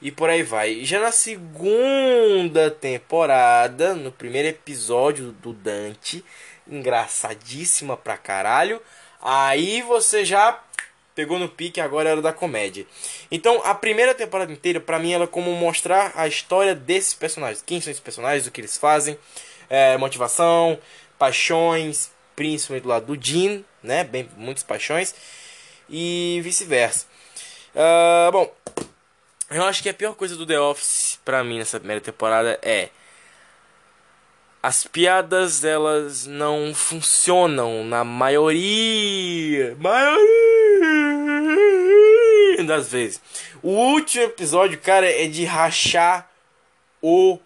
[0.00, 0.84] e por aí vai.
[0.84, 6.24] Já na segunda temporada, no primeiro episódio do Dante,
[6.70, 8.80] engraçadíssima pra caralho,
[9.22, 10.58] aí você já
[11.14, 12.86] pegou no pique, agora era da comédia.
[13.30, 17.62] Então, a primeira temporada inteira, pra mim, ela é como mostrar a história desses personagens.
[17.64, 19.18] Quem são esses personagens, o que eles fazem,
[19.68, 20.78] é, motivação,
[21.18, 24.04] paixões, principalmente do lado do Jean, né?
[24.04, 25.14] Bem, muitas paixões,
[25.88, 27.06] e vice-versa.
[27.74, 28.54] Uh, bom,
[29.50, 32.88] eu acho que a pior coisa do The Office pra mim nessa primeira temporada é
[34.62, 40.20] as piadas elas não funcionam na maioria, maioria
[42.66, 43.20] das vezes.
[43.62, 46.30] O último episódio, cara, é de rachar
[47.02, 47.38] o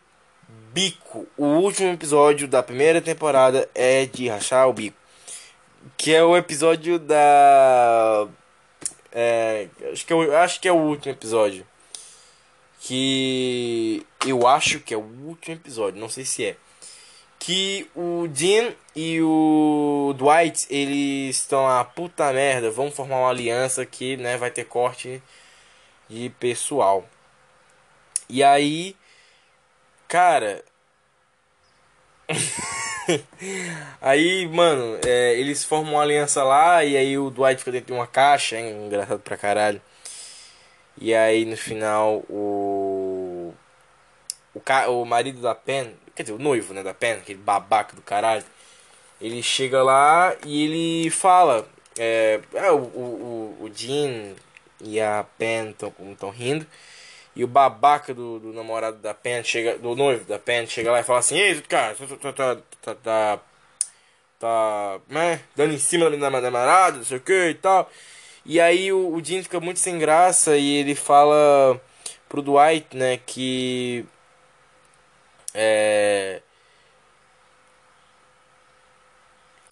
[0.72, 1.26] bico.
[1.36, 4.96] O último episódio da primeira temporada é de rachar o bico,
[5.96, 8.26] que é o episódio da
[9.12, 11.64] é, acho que eu acho que é o último episódio
[12.80, 16.56] que eu acho que é o último episódio, não sei se é.
[17.44, 23.84] Que o Dean e o Dwight, eles estão a puta merda, vão formar uma aliança
[23.84, 25.22] que, né, vai ter corte
[26.08, 27.06] de pessoal.
[28.30, 28.96] E aí,
[30.08, 30.64] cara,
[34.00, 37.92] aí, mano, é, eles formam uma aliança lá e aí o Dwight fica dentro de
[37.92, 38.86] uma caixa, hein?
[38.86, 39.82] engraçado pra caralho.
[40.98, 43.52] E aí no final o.
[44.54, 44.88] O, ca...
[44.88, 48.44] o marido da Pen, quer dizer, o noivo né, da Pen, aquele babaca do caralho,
[49.20, 51.66] ele chega lá e ele fala.
[51.98, 54.34] É, é o, o, o Jean
[54.80, 55.74] e a Pen
[56.12, 56.66] estão rindo.
[57.36, 59.78] E o babaca do, do, namorado da Pen chega.
[59.78, 63.40] Do noivo da Pen chega lá e fala assim, ei, cara, tá, tá, tá, tá,
[64.38, 67.90] tá, né, dando em cima da minha namorada, não sei o que e tal.
[68.44, 71.80] E aí o, o fica muito sem graça e ele fala
[72.28, 74.04] pro Dwight, né, que
[75.54, 76.42] é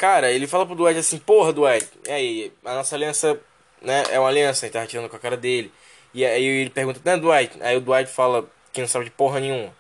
[0.03, 3.39] Cara, ele fala pro Dwight assim, porra, Dwight, e aí, a nossa aliança,
[3.81, 5.73] né, é uma aliança, ele tá tirando com a cara dele.
[6.13, 7.57] E aí ele pergunta, né, Dwight?
[7.63, 9.73] Aí o Dwight fala que não sabe de porra nenhuma.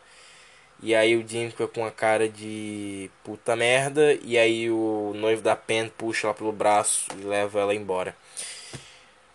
[0.80, 4.14] E aí o Dean fica com a cara de puta merda.
[4.22, 8.14] E aí o noivo da Pen puxa ela pelo braço e leva ela embora.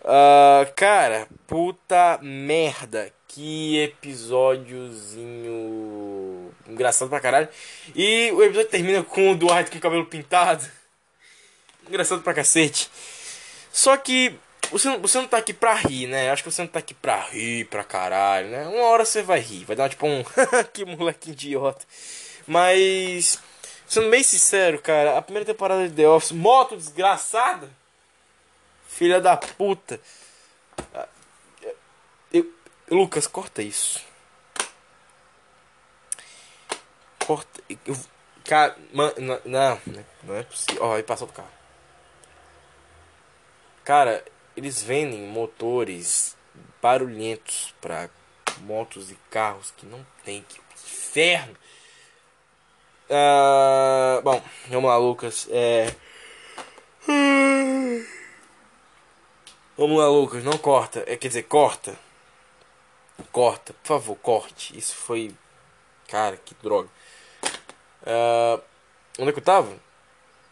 [0.02, 3.12] Uh, cara, puta merda.
[3.28, 6.07] Que episódiozinho
[6.68, 7.48] engraçado pra caralho.
[7.96, 10.66] E o episódio termina com o Duarte com o cabelo pintado.
[11.88, 12.90] Engraçado pra cacete.
[13.72, 14.36] Só que
[14.72, 16.30] você não, você não tá aqui pra rir, né?
[16.32, 18.68] Acho que você não tá aqui pra rir pra caralho, né?
[18.68, 19.66] Uma hora você vai rir.
[19.66, 20.24] Vai dar tipo um.
[20.74, 21.86] que moleque idiota.
[22.46, 23.40] Mas.
[23.88, 27.70] Sendo bem sincero, cara, a primeira temporada de The Office, moto desgraçada
[28.98, 30.00] Filha da puta.
[32.34, 32.52] Eu,
[32.90, 34.04] Lucas, corta isso.
[37.28, 37.62] Corta.
[38.46, 39.82] Cara, não, não,
[40.24, 40.82] não é possível.
[40.82, 41.52] Ó, oh, passou do carro.
[43.84, 44.24] Cara,
[44.56, 46.38] eles vendem motores
[46.82, 48.10] barulhentos para
[48.62, 50.42] motos e carros que não tem.
[50.44, 51.54] Que inferno!
[53.10, 55.50] Uh, bom, vamos lá, Lucas.
[55.52, 55.94] É.
[59.78, 61.04] Vamos lá, Lucas, não corta.
[61.06, 61.98] É, quer dizer, corta.
[63.34, 64.78] Corta, por favor, corte.
[64.78, 65.36] Isso foi.
[66.08, 66.90] Cara, que droga.
[68.08, 68.62] Uh,
[69.20, 69.70] onde é que eu tava?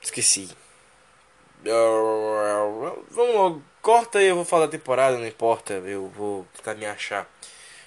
[0.01, 0.49] Esqueci.
[3.09, 5.73] Vamos logo, corta aí, eu vou falar da temporada, não importa.
[5.73, 7.27] Eu vou tentar me achar.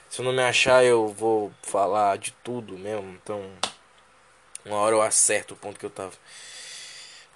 [0.09, 3.11] Se eu não me achar, eu vou falar de tudo mesmo.
[3.23, 3.45] Então,
[4.65, 6.13] uma hora eu acerto o ponto que eu tava.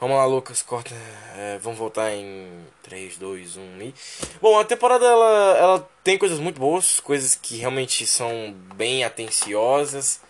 [0.00, 0.94] Vamos lá, Lucas, corta.
[1.36, 3.94] É, vamos voltar em 3, 2, 1 e.
[4.40, 10.20] Bom, a temporada ela, ela tem coisas muito boas, coisas que realmente são bem atenciosas.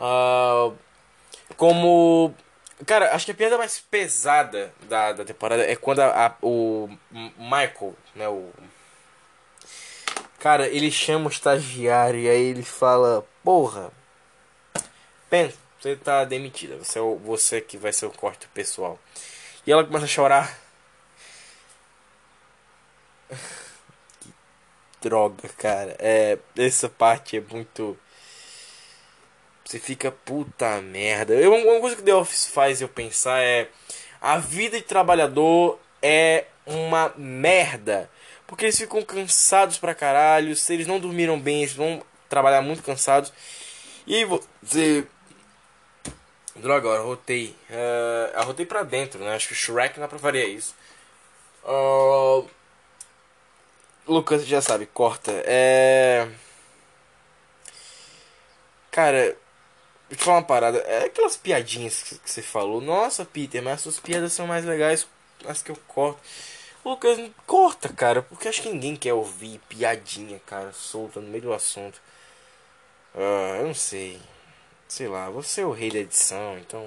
[0.00, 0.74] Uh,
[1.56, 2.34] como.
[2.86, 6.88] Cara, acho que a piada mais pesada da, da temporada é quando a, a, o
[7.10, 8.28] Michael, né?
[8.28, 8.50] O.
[10.38, 13.90] Cara, ele chama o estagiário e aí ele fala: Porra,
[15.28, 16.76] pensa você tá demitida.
[16.76, 18.98] Você é você que vai ser o corte pessoal.
[19.66, 20.58] E ela começa a chorar.
[24.20, 24.32] que
[25.00, 25.96] droga, cara.
[25.98, 27.96] É, essa parte é muito.
[29.68, 31.34] Você fica puta merda.
[31.34, 33.68] Eu, uma coisa que The Office faz eu pensar é.
[34.18, 38.10] A vida de trabalhador é uma merda.
[38.46, 40.56] Porque eles ficam cansados pra caralho.
[40.56, 43.30] Se eles não dormiram bem, eles vão trabalhar muito cansados.
[44.06, 45.06] E você.
[46.56, 47.54] Droga, agora rotei.
[47.68, 49.34] Uh, eu rotei pra dentro, né?
[49.34, 50.74] Acho que o Shrek não aprovaria isso.
[51.62, 52.48] Uh,
[54.06, 55.30] Lucas já sabe, corta.
[55.44, 56.26] É.
[58.90, 59.36] Cara,
[60.08, 60.78] vou te falar uma parada.
[60.78, 62.80] É aquelas piadinhas que, você falou.
[62.80, 65.06] Nossa, Peter, mas as suas piadas são mais legais
[65.46, 66.20] as que eu corto.
[66.84, 71.52] Lucas, corta, cara, porque acho que ninguém quer ouvir piadinha, cara, solta no meio do
[71.52, 72.00] assunto.
[73.14, 74.20] Ah, eu não sei.
[74.86, 76.86] Sei lá, você é o rei da edição, então.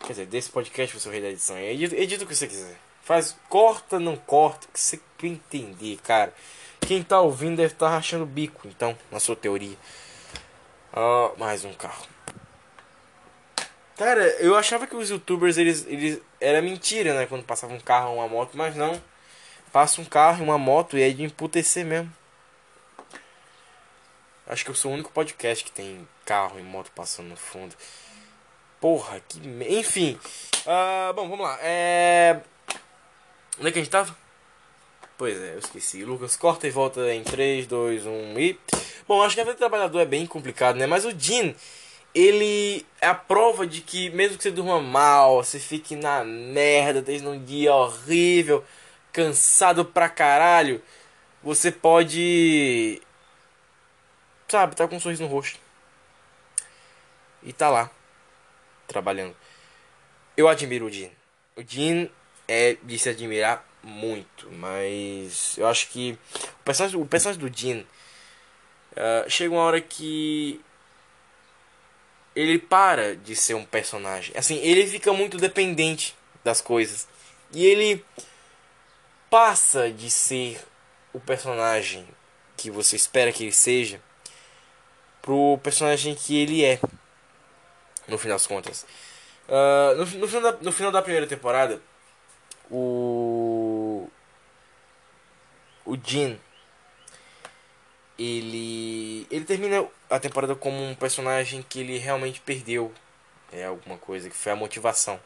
[0.00, 1.58] Quer dizer, desse podcast você é o rei da edição.
[1.58, 2.78] Edita, edita o que você quiser.
[3.02, 6.32] Faz, corta, não corta, que você quer entender, cara.
[6.80, 9.76] Quem tá ouvindo deve estar tá rachando o bico, então, na sua teoria.
[10.92, 12.06] Ah, mais um carro.
[13.96, 16.20] Cara, eu achava que os youtubers, eles, eles.
[16.40, 17.26] Era mentira, né?
[17.26, 19.00] Quando passava um carro ou uma moto, mas não.
[19.72, 22.12] Passa um carro e uma moto e é de emputecer mesmo.
[24.46, 27.76] Acho que eu sou o único podcast que tem carro e moto passando no fundo.
[28.80, 29.38] Porra, que.
[29.68, 30.18] Enfim.
[30.66, 31.58] Uh, bom, vamos lá.
[31.60, 32.40] É.
[33.58, 34.16] Onde é que a gente tava?
[35.20, 36.02] Pois é, eu esqueci.
[36.02, 38.58] Lucas corta e volta em 3, 2, 1 e.
[39.06, 40.86] Bom, acho que a vida do trabalhador é bem complicado, né?
[40.86, 41.54] Mas o Jean
[42.14, 47.02] ele é a prova de que mesmo que você durma mal, você fique na merda,
[47.02, 48.64] desde um dia horrível,
[49.12, 50.82] cansado pra caralho,
[51.42, 53.02] você pode
[54.48, 55.58] sabe, tá com um sorriso no rosto.
[57.42, 57.90] E tá lá
[58.88, 59.36] trabalhando.
[60.34, 61.10] Eu admiro o Jean.
[61.54, 62.08] O Jean
[62.48, 67.80] é de se admirar muito, mas eu acho que o personagem, o personagem do Jean
[67.80, 70.60] uh, chega uma hora que
[72.34, 74.34] ele para de ser um personagem.
[74.36, 76.14] Assim, ele fica muito dependente
[76.44, 77.08] das coisas.
[77.52, 78.04] E ele
[79.28, 80.60] passa de ser
[81.12, 82.06] o personagem
[82.56, 84.00] que você espera que ele seja
[85.22, 86.80] pro personagem que ele é.
[88.06, 88.86] No final das contas.
[89.48, 91.80] Uh, no, no, final da, no final da primeira temporada,
[92.70, 93.49] o.
[95.90, 96.38] O Jin.
[98.16, 99.26] Ele.
[99.28, 102.92] Ele termina a temporada como um personagem que ele realmente perdeu
[103.52, 105.18] é alguma coisa, que foi a motivação.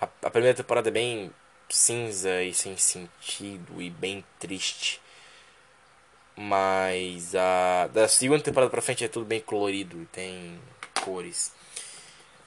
[0.00, 1.32] A, a primeira temporada é bem
[1.68, 5.00] cinza e sem sentido e bem triste.
[6.36, 10.60] Mas a da segunda temporada pra frente é tudo bem colorido, tem
[11.02, 11.52] cores.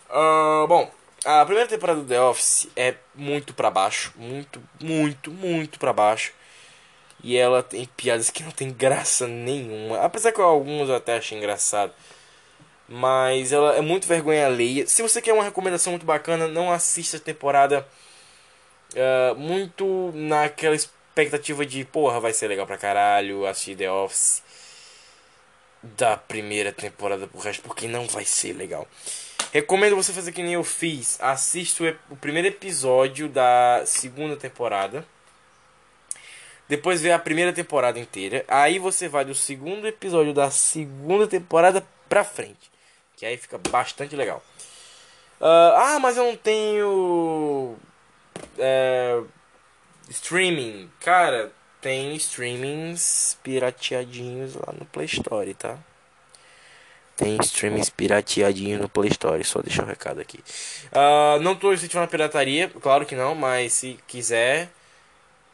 [0.09, 0.89] Uh, bom,
[1.25, 6.38] a primeira temporada do The Office é muito para baixo, muito, muito, muito para baixo.
[7.23, 9.99] E ela tem piadas que não tem graça nenhuma.
[10.01, 11.93] Apesar que alguns eu até achei engraçado.
[12.87, 14.87] Mas ela é muito vergonha alheia.
[14.87, 17.87] Se você quer uma recomendação muito bacana, não assista a temporada
[18.93, 24.41] uh, muito naquela expectativa de, porra, vai ser legal pra caralho, assistir The Office
[25.81, 28.87] da primeira temporada pro resto, porque não vai ser legal.
[29.51, 31.17] Recomendo você fazer que nem eu fiz.
[31.21, 35.05] Assista o primeiro episódio da segunda temporada
[36.69, 38.45] depois vê a primeira temporada inteira.
[38.47, 42.71] Aí você vai do segundo episódio da segunda temporada pra frente.
[43.17, 44.43] Que aí fica bastante legal.
[45.41, 47.75] Uh, ah, mas eu não tenho.
[48.57, 49.19] É,
[50.09, 50.91] streaming.
[50.99, 51.51] Cara,
[51.81, 55.75] tem streamings pirateadinhos lá no Play Store, tá?
[57.17, 60.39] Tem streamings pirateadinhos no Play Store, só deixar um recado aqui.
[60.91, 64.69] Uh, não tô incentivando a pirataria, claro que não, mas se quiser,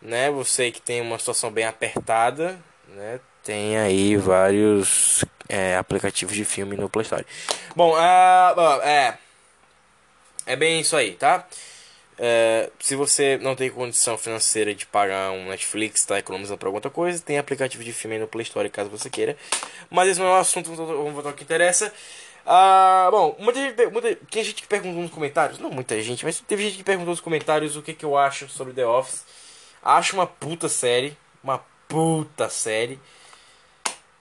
[0.06, 0.30] né?
[0.32, 3.20] Você que tem uma situação bem apertada, né?
[3.44, 7.26] Tem aí vários é, aplicativos de filme no Play Store.
[7.76, 9.18] Bom, uh, é
[10.46, 11.48] é bem isso aí, tá?
[12.18, 16.90] É, se você não tem condição financeira de pagar um Netflix, está economizando para alguma
[16.90, 19.36] coisa, tem aplicativo de filme aí no Play Store caso você queira.
[19.90, 21.92] Mas esse não é o assunto, vamos voltar ao que interessa.
[22.46, 26.40] Ah, bom, muita gente, muita, tem gente que perguntou nos comentários, não muita gente, mas
[26.42, 29.24] teve gente que perguntou nos comentários o que, que eu acho sobre The Office.
[29.86, 31.16] Acho uma puta série.
[31.44, 33.00] Uma puta série.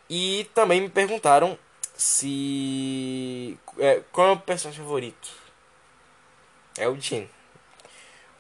[0.09, 1.59] E também me perguntaram
[1.97, 3.59] se.
[3.79, 5.31] É, qual é o personagem favorito?
[6.77, 7.29] É o Jin.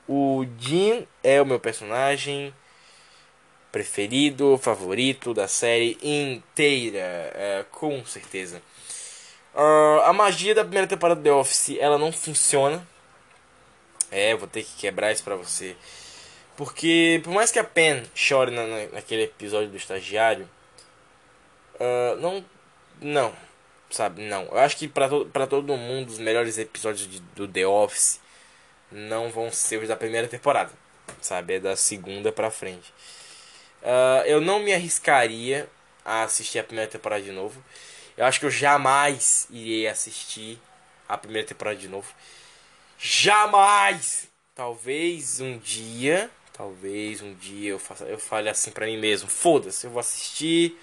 [0.06, 2.54] O Jin é o meu personagem
[3.72, 6.98] preferido, favorito da série inteira,
[7.34, 8.62] é, com certeza.
[9.54, 12.86] Uh, a magia da primeira temporada de The Office, ela não funciona.
[14.10, 15.76] É, vou ter que quebrar isso pra você.
[16.56, 20.48] Porque, por mais que a Pen chore na, naquele episódio do estagiário,
[21.74, 22.44] uh, não.
[23.00, 23.34] Não.
[23.90, 24.22] Sabe?
[24.22, 24.44] Não.
[24.44, 28.20] Eu acho que pra, to, pra todo mundo, os melhores episódios de, do The Office
[28.90, 30.72] não vão ser os da primeira temporada.
[31.20, 31.54] Sabe?
[31.54, 32.92] É da segunda pra frente.
[33.82, 35.68] Uh, eu não me arriscaria
[36.04, 37.62] a assistir a primeira temporada de novo.
[38.16, 40.58] Eu acho que eu jamais irei assistir
[41.08, 42.12] a primeira temporada de novo.
[42.98, 44.28] Jamais!
[44.54, 49.86] Talvez um dia, talvez um dia eu faça, eu fale assim para mim mesmo, foda-se,
[49.86, 50.78] eu vou assistir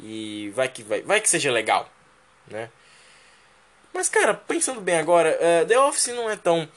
[0.00, 1.88] e vai que vai, vai que seja legal,
[2.48, 2.70] né?
[3.94, 6.68] Mas cara, pensando bem agora, uh, The Office não é tão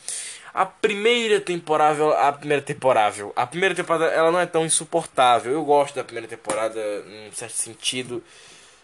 [0.54, 5.54] a primeira temporada, a primeira temporada, a primeira temporada ela não é tão insuportável.
[5.54, 8.24] Eu gosto da primeira temporada em certo sentido.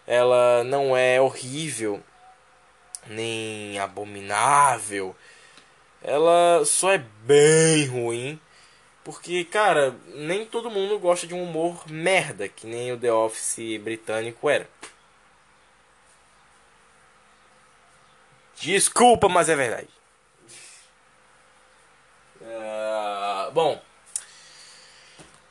[0.07, 2.01] Ela não é horrível
[3.07, 5.15] nem abominável.
[6.01, 8.39] Ela só é bem ruim.
[9.05, 13.79] Porque, cara, nem todo mundo gosta de um humor merda, que nem o The Office
[13.79, 14.67] britânico era.
[18.55, 19.89] Desculpa, mas é verdade.
[22.41, 23.79] Uh, bom,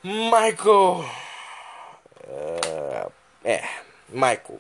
[0.03, 1.05] Michael.
[2.27, 3.13] Uh,
[3.45, 3.69] é,
[4.09, 4.59] Michael.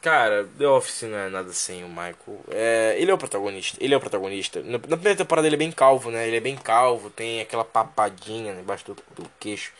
[0.00, 2.40] Cara, The Office não é nada sem o Michael.
[2.50, 3.76] É, ele é o protagonista.
[3.80, 4.62] Ele é o protagonista.
[4.62, 6.26] Na, primeira temporada ele é bem calvo, né?
[6.26, 9.72] Ele é bem calvo, tem aquela papadinha embaixo do, do queixo.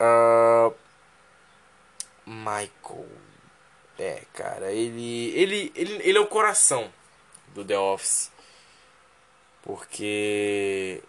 [0.00, 0.74] Uh,
[2.26, 3.06] Michael.
[3.98, 6.90] É, cara, ele, ele, ele, ele é o coração
[7.54, 8.30] do The Office.
[9.62, 11.02] Porque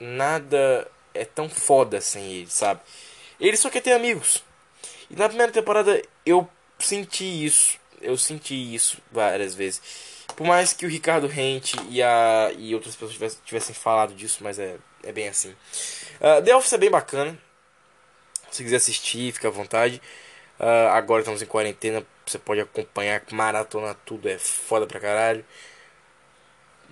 [0.00, 2.80] nada é tão foda sem ele, sabe?
[3.38, 4.42] Ele só quer ter amigos.
[5.10, 6.48] E na primeira temporada eu
[6.78, 7.78] senti isso.
[8.00, 9.82] Eu senti isso várias vezes.
[10.36, 14.38] Por mais que o Ricardo Rente e, a, e outras pessoas tivessem, tivessem falado disso,
[14.42, 15.50] mas é, é bem assim.
[16.20, 17.36] Uh, The Office é bem bacana.
[18.50, 20.00] Se quiser assistir, fica à vontade.
[20.58, 25.44] Uh, agora estamos em quarentena, você pode acompanhar, maratona tudo, é foda pra caralho.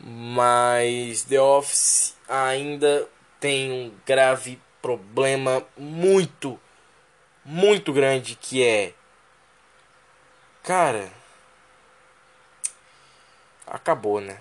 [0.01, 3.09] Mas The Office ainda
[3.41, 6.59] tem um grave problema muito,
[7.49, 8.93] muito grande que é.
[10.63, 11.11] Cara.
[13.67, 14.39] Acabou, né?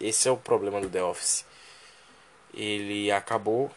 [0.00, 1.46] Esse é o problema do The Office.
[2.52, 3.70] Ele acabou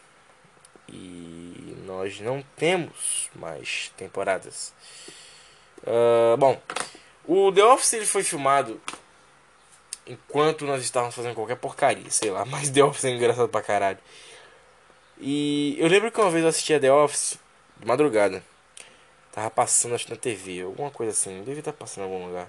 [0.88, 4.72] e nós não temos mais temporadas.
[5.82, 6.60] Uh, bom,
[7.24, 8.80] o The Office ele foi filmado
[10.06, 13.98] enquanto nós estávamos fazendo qualquer porcaria, sei lá, mas The Office é engraçado pra caralho.
[15.20, 17.38] E eu lembro que uma vez eu assistia The Office
[17.80, 18.42] de madrugada.
[19.32, 22.48] Tava passando acho na TV, alguma coisa assim, devia estar passando em algum lugar.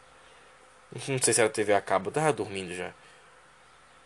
[1.08, 2.92] Não sei se era TV a cabo, tava dormindo já.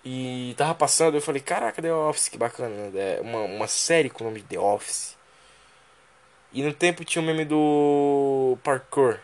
[0.05, 3.17] E tava passando, eu falei, caraca, The Office, que bacana, né?
[3.17, 5.17] É uma, uma série com o nome de The Office.
[6.51, 9.19] E no tempo tinha o meme do parkour.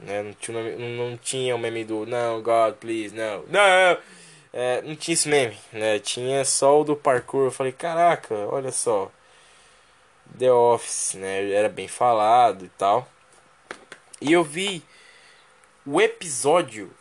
[0.00, 0.22] Né?
[0.22, 3.44] Não, tinha nome, não, não tinha o meme do não, God, please, não.
[3.48, 3.98] Não!
[4.52, 5.98] É, não tinha esse meme, né?
[5.98, 7.46] Tinha só o do parkour.
[7.46, 9.10] Eu falei, caraca, olha só.
[10.38, 11.50] The Office, né?
[11.50, 13.08] Era bem falado e tal.
[14.20, 14.82] E eu vi
[15.86, 16.92] o episódio.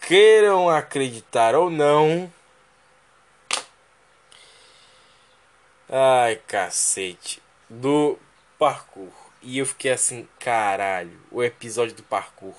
[0.00, 2.32] Queiram acreditar ou não.
[5.88, 7.42] Ai, cacete.
[7.68, 8.18] Do
[8.58, 9.12] parkour.
[9.42, 12.54] E eu fiquei assim, caralho, o episódio do parkour.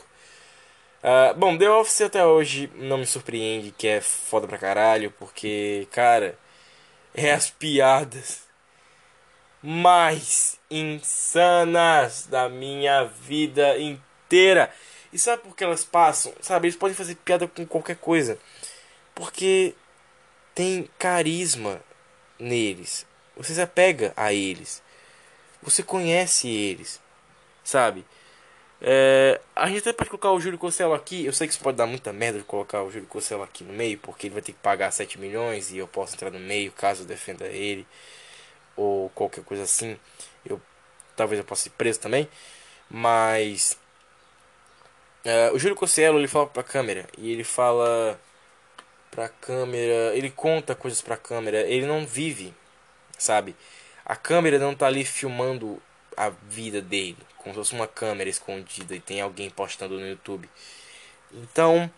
[1.04, 5.88] Uh, bom, The Office até hoje não me surpreende, que é foda pra caralho, porque,
[5.92, 6.38] cara,
[7.14, 8.44] é as piadas
[9.62, 14.74] mais insanas da minha vida inteira.
[15.14, 16.34] E sabe por que elas passam?
[16.42, 18.40] Sabe, eles podem fazer piada com qualquer coisa.
[19.14, 19.76] Porque
[20.56, 21.82] tem carisma
[22.40, 23.06] neles.
[23.36, 24.82] Você se apega a eles.
[25.62, 27.00] Você conhece eles,
[27.64, 28.06] sabe?
[28.82, 31.26] É, a gente até pode colocar o Júlio Cosselo aqui.
[31.26, 33.74] Eu sei que isso pode dar muita merda de colocar o Júlio Cosselo aqui no
[33.74, 36.72] meio, porque ele vai ter que pagar 7 milhões e eu posso entrar no meio
[36.72, 37.86] caso eu defenda ele
[38.76, 39.98] ou qualquer coisa assim.
[40.46, 40.60] Eu
[41.16, 42.28] talvez eu possa ir preso também,
[42.90, 43.78] mas
[45.24, 48.20] é, o Júlio Cosselo ele fala pra câmera e ele fala
[49.12, 52.54] pra câmera, ele conta coisas pra câmera, ele não vive,
[53.18, 53.56] sabe?
[54.06, 55.82] A câmera não tá ali filmando
[56.18, 60.50] a vida dele, como se fosse uma câmera escondida e tem alguém postando no YouTube.
[61.34, 61.92] Então,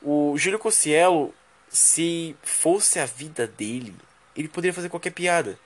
[0.00, 1.34] o Júlio Cossielo,
[1.68, 3.94] se fosse a vida dele,
[4.36, 5.58] ele poderia fazer qualquer piada.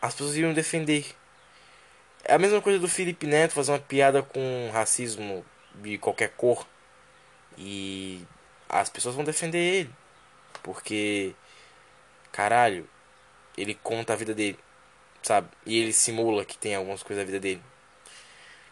[0.00, 1.06] As pessoas iriam defender.
[2.24, 6.66] É a mesma coisa do Felipe Neto fazer uma piada com racismo de qualquer cor.
[7.58, 8.24] E
[8.68, 9.90] as pessoas vão defender ele.
[10.62, 11.34] Porque,
[12.32, 12.88] caralho,
[13.56, 14.58] ele conta a vida dele
[15.22, 15.48] sabe?
[15.66, 17.62] E ele simula que tem algumas coisas da vida dele.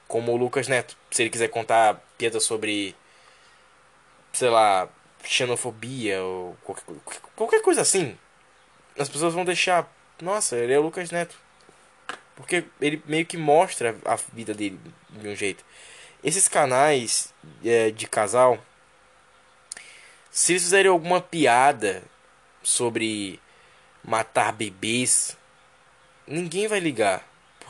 [0.08, 2.96] Como o Lucas Neto, se ele quiser contar piadas sobre,
[4.32, 4.88] sei lá,
[5.22, 6.94] xenofobia ou qualquer,
[7.36, 8.18] qualquer coisa assim,
[8.98, 9.86] as pessoas vão deixar.
[10.20, 11.38] Nossa, ele é o Lucas Neto.
[12.34, 14.80] Porque ele meio que mostra a vida dele
[15.10, 15.64] de um jeito.
[16.22, 17.32] Esses canais
[17.64, 18.58] é, de casal,
[20.30, 22.02] se eles fizerem alguma piada
[22.62, 23.40] sobre
[24.04, 25.36] matar bebês,
[26.26, 27.26] ninguém vai ligar.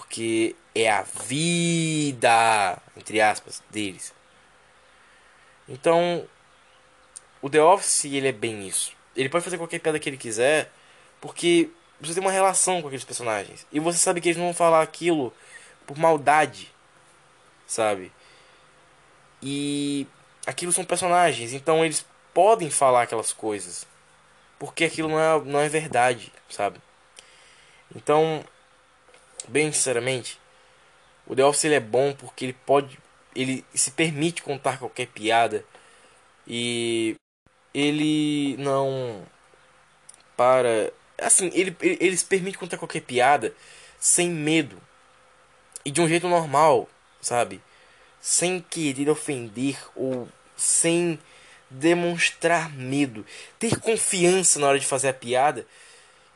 [0.08, 4.14] Porque é a vida, entre aspas, deles.
[5.68, 6.26] Então,
[7.42, 8.92] o The Office, ele é bem isso.
[9.14, 10.72] Ele pode fazer qualquer piada que ele quiser,
[11.20, 11.68] porque
[12.00, 13.66] você tem uma relação com aqueles personagens.
[13.70, 15.32] E você sabe que eles não vão falar aquilo
[15.86, 16.72] por maldade,
[17.66, 18.10] sabe?
[19.42, 20.06] E
[20.46, 23.86] aquilo são personagens, então eles podem falar aquelas coisas.
[24.58, 26.80] Porque aquilo não é, não é verdade, sabe?
[27.94, 28.42] Então,
[29.48, 30.38] bem sinceramente,
[31.26, 32.98] o The Office ele é bom porque ele pode.
[33.34, 35.64] Ele se permite contar qualquer piada.
[36.46, 37.16] E
[37.74, 39.26] ele não
[40.36, 40.92] para.
[41.20, 43.54] Assim, ele, ele, ele se permite contar qualquer piada
[43.98, 44.80] sem medo.
[45.84, 46.88] E de um jeito normal,
[47.20, 47.60] sabe?
[48.20, 51.18] Sem querer ofender ou sem
[51.70, 53.24] demonstrar medo.
[53.58, 55.66] Ter confiança na hora de fazer a piada.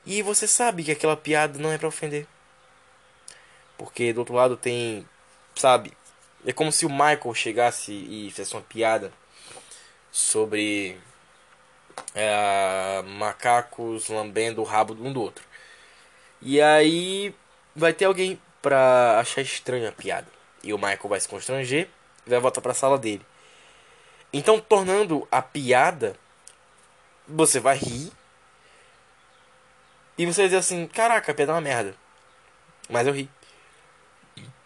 [0.05, 2.27] E você sabe que aquela piada não é para ofender.
[3.83, 5.05] Porque do outro lado tem,
[5.57, 5.93] sabe?
[6.47, 9.13] É como se o Michael chegasse e fizesse uma piada
[10.13, 10.97] sobre
[12.15, 15.45] é, macacos lambendo o rabo um do outro.
[16.41, 17.35] E aí
[17.75, 20.29] vai ter alguém pra achar estranha a piada.
[20.63, 21.89] E o Michael vai se constranger
[22.25, 23.27] e vai voltar pra sala dele.
[24.33, 26.15] Então, tornando a piada,
[27.27, 28.13] você vai rir.
[30.17, 31.97] E você vai dizer assim: Caraca, a piada é uma merda.
[32.89, 33.29] Mas eu ri.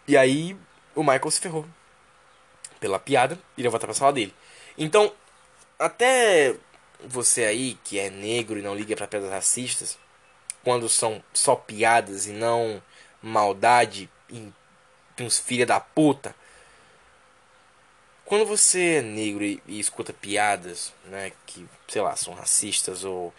[0.07, 0.57] E aí
[0.95, 1.65] o Michael se ferrou.
[2.79, 4.33] Pela piada, e ele voltar pra sala dele.
[4.77, 5.11] Então,
[5.79, 6.55] até
[7.03, 9.97] você aí que é negro e não liga para piadas racistas,
[10.63, 12.81] quando são só piadas e não
[13.21, 14.51] maldade e
[15.19, 16.35] uns filha da puta.
[18.25, 23.33] Quando você é negro e, e, escuta piadas, né, que, sei lá, são racistas ou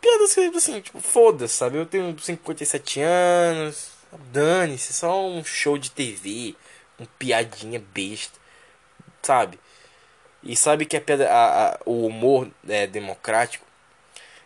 [0.00, 1.76] piadas que assim, tipo, foda-se, sabe?
[1.76, 3.90] Eu tenho 57 anos,
[4.32, 6.54] dane-se, só um show de TV,
[6.98, 8.38] um piadinha besta,
[9.22, 9.58] sabe?
[10.42, 13.66] e sabe que a, a, a, o humor é democrático,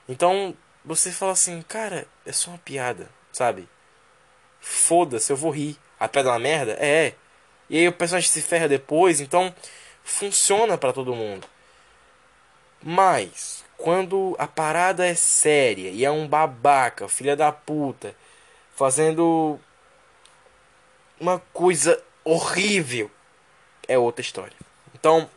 [0.09, 3.69] então você fala assim, cara, é só uma piada, sabe?
[4.61, 5.77] Foda-se, eu vou rir.
[5.99, 6.73] A piada é uma merda?
[6.81, 7.15] É.
[7.71, 9.55] E aí o personagem se ferra depois, então
[10.03, 11.47] funciona para todo mundo.
[12.83, 18.15] Mas quando a parada é séria e é um babaca, filha da puta,
[18.83, 19.61] fazendo
[21.21, 23.09] uma coisa horrível,
[23.87, 24.57] é outra história.
[24.93, 25.31] Então,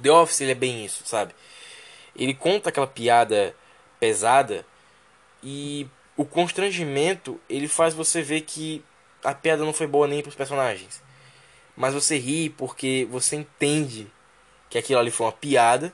[0.00, 1.34] The Office ele é bem isso, sabe?
[2.14, 3.52] Ele conta aquela piada
[3.98, 4.64] pesada
[5.42, 8.84] e o constrangimento ele faz você ver que
[9.24, 11.02] a piada não foi boa nem para os personagens.
[11.76, 14.06] Mas você ri porque você entende
[14.70, 15.92] que aquilo ali foi uma piada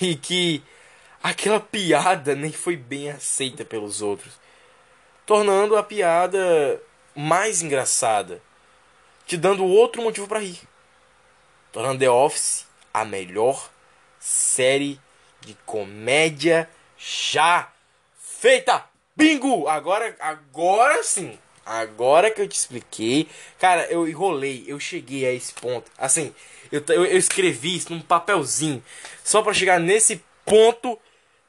[0.00, 0.64] e que
[1.22, 4.44] aquela piada nem foi bem aceita pelos outros,
[5.26, 6.80] tornando a piada
[7.14, 8.40] mais engraçada,
[9.26, 10.60] te dando outro motivo para rir.
[11.72, 12.64] Tornando The Office
[12.94, 13.68] a melhor
[14.20, 15.00] série
[15.40, 17.70] de comédia já
[18.18, 18.84] feita.
[19.14, 19.68] Bingo!
[19.68, 21.38] Agora, agora sim.
[21.64, 25.90] Agora que eu te expliquei, cara, eu enrolei, eu cheguei a esse ponto.
[25.98, 26.32] Assim,
[26.70, 28.82] eu, eu, eu escrevi isso num papelzinho,
[29.24, 30.96] só para chegar nesse ponto,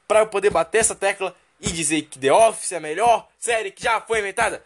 [0.08, 3.70] para eu poder bater essa tecla e dizer que The Office é a melhor série
[3.70, 4.64] que já foi inventada.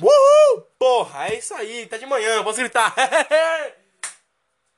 [0.00, 0.62] Uhul!
[0.78, 2.94] Porra, é isso aí, tá de manhã, posso gritar.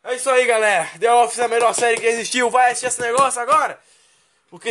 [0.09, 0.89] É isso aí, galera.
[1.01, 2.49] The Office é a melhor série que existiu.
[2.49, 3.77] Vai assistir esse negócio agora.
[4.49, 4.71] Porque,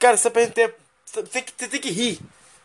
[0.00, 2.18] cara, você tem, que, você tem que rir.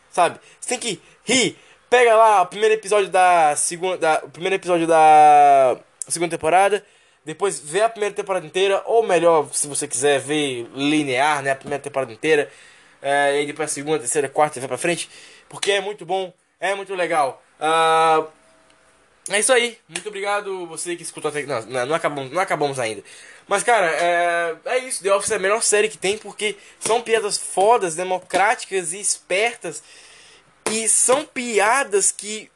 [0.09, 0.39] Sabe?
[0.59, 1.55] Você tem que rir.
[1.87, 3.97] Pega lá o primeiro episódio da segunda.
[3.99, 6.83] Da, o primeiro episódio da segunda temporada.
[7.29, 8.81] Depois vê a primeira temporada inteira.
[8.87, 11.51] Ou melhor, se você quiser ver linear, né?
[11.51, 12.51] A primeira temporada inteira.
[12.99, 15.07] É, e depois a segunda, terceira, quarta e vai pra frente.
[15.47, 16.33] Porque é muito bom.
[16.59, 17.39] É muito legal.
[17.59, 18.27] Uh,
[19.29, 19.77] é isso aí.
[19.87, 21.43] Muito obrigado você que escutou até.
[21.43, 23.03] Não, não, não, acabamos, não acabamos ainda.
[23.47, 25.03] Mas, cara, é, é isso.
[25.03, 29.83] The Office é a melhor série que tem porque são piadas fodas, democráticas e espertas.
[30.71, 32.49] E são piadas que.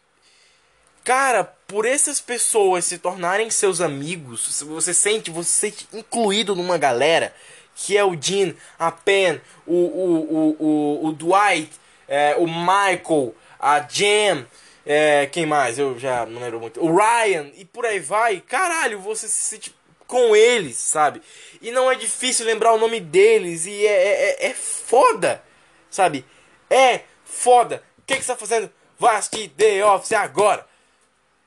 [1.04, 6.78] Cara, por essas pessoas se tornarem seus amigos, você sente, você se sente incluído numa
[6.78, 7.34] galera
[7.76, 11.72] que é o Dean, a Pen, o, o, o, o, o Dwight,
[12.08, 14.45] é, o Michael, a Jam,
[14.86, 15.80] é, quem mais?
[15.80, 16.80] Eu já não lembro muito.
[16.82, 18.39] O Ryan e por aí vai.
[18.41, 19.76] Caralho, você se sente
[20.08, 21.22] com eles, sabe?
[21.62, 23.66] E não é difícil lembrar o nome deles.
[23.66, 25.41] E é, é, é, é foda,
[25.89, 26.26] sabe?
[26.70, 27.84] É foda.
[27.97, 28.70] O que, que você tá fazendo?
[28.99, 30.72] Vai assistir The Office agora!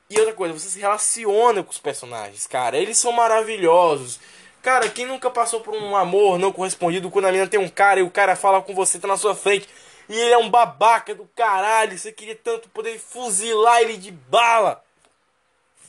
[0.09, 2.77] E outra coisa, você se relaciona com os personagens, cara.
[2.77, 4.19] Eles são maravilhosos.
[4.61, 7.99] Cara, quem nunca passou por um amor não correspondido quando a menina tem um cara
[7.99, 9.67] e o cara fala com você, tá na sua frente,
[10.09, 14.83] e ele é um babaca do caralho, você queria tanto poder fuzilar ele de bala.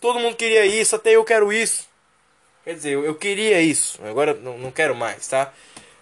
[0.00, 1.88] Todo mundo queria isso, até eu quero isso.
[2.64, 5.52] Quer dizer, eu, eu queria isso, agora não, não quero mais, tá?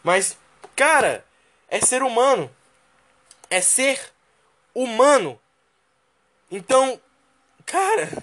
[0.03, 0.37] Mas,
[0.75, 1.25] cara,
[1.69, 2.51] é ser humano.
[3.49, 4.01] É ser
[4.75, 5.41] humano.
[6.51, 7.01] Então,
[7.67, 8.23] cara,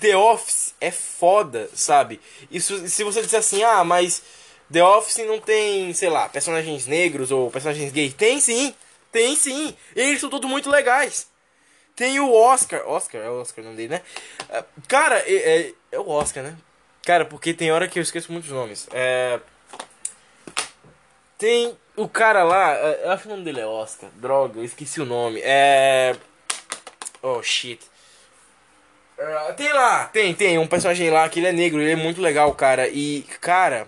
[0.00, 2.20] The Office é foda, sabe?
[2.50, 4.22] Isso, se você disser assim, ah, mas
[4.70, 8.14] The Office não tem, sei lá, personagens negros ou personagens gays.
[8.14, 8.74] Tem sim,
[9.10, 9.76] tem sim.
[9.94, 11.26] Eles são todos muito legais.
[11.94, 12.88] Tem o Oscar.
[12.88, 14.02] Oscar, é o Oscar o nome dele, né?
[14.48, 16.56] Ah, cara, é, é, é, o Oscar, né?
[17.04, 18.88] Cara, porque tem hora que eu esqueço muitos nomes.
[18.92, 19.40] É.
[21.36, 24.08] Tem o cara lá, é, eu acho que o nome dele é Oscar.
[24.14, 25.40] Droga, eu esqueci o nome.
[25.42, 26.16] É.
[27.20, 27.91] Oh shit.
[29.22, 32.20] Uh, tem lá, tem, tem um personagem lá que ele é negro, ele é muito
[32.20, 32.88] legal, cara.
[32.88, 33.86] E, cara,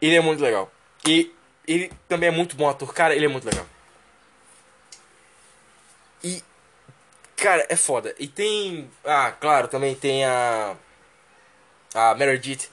[0.00, 0.72] ele é muito legal.
[1.06, 1.32] E
[1.68, 3.64] ele também é muito bom ator, cara, ele é muito legal.
[6.24, 6.42] E,
[7.36, 8.12] cara, é foda.
[8.18, 10.76] E tem, ah, claro, também tem a
[11.94, 12.68] a Meredith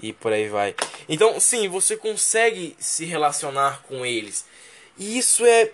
[0.00, 0.74] e por aí vai.
[1.08, 4.44] Então, sim, você consegue se relacionar com eles.
[4.98, 5.70] E isso é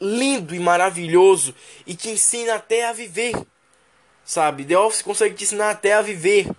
[0.00, 1.54] lindo e maravilhoso
[1.86, 3.34] e te ensina até a viver.
[4.26, 4.64] Sabe?
[4.64, 6.50] The Office consegue te ensinar até a viver.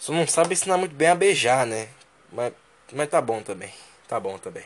[0.00, 1.88] Só não sabe ensinar muito bem a beijar, né?
[2.32, 2.52] Mas,
[2.92, 3.72] mas tá bom também.
[4.08, 4.64] Tá bom também.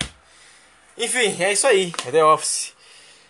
[0.97, 1.93] Enfim, é isso aí.
[2.07, 2.75] É The Office.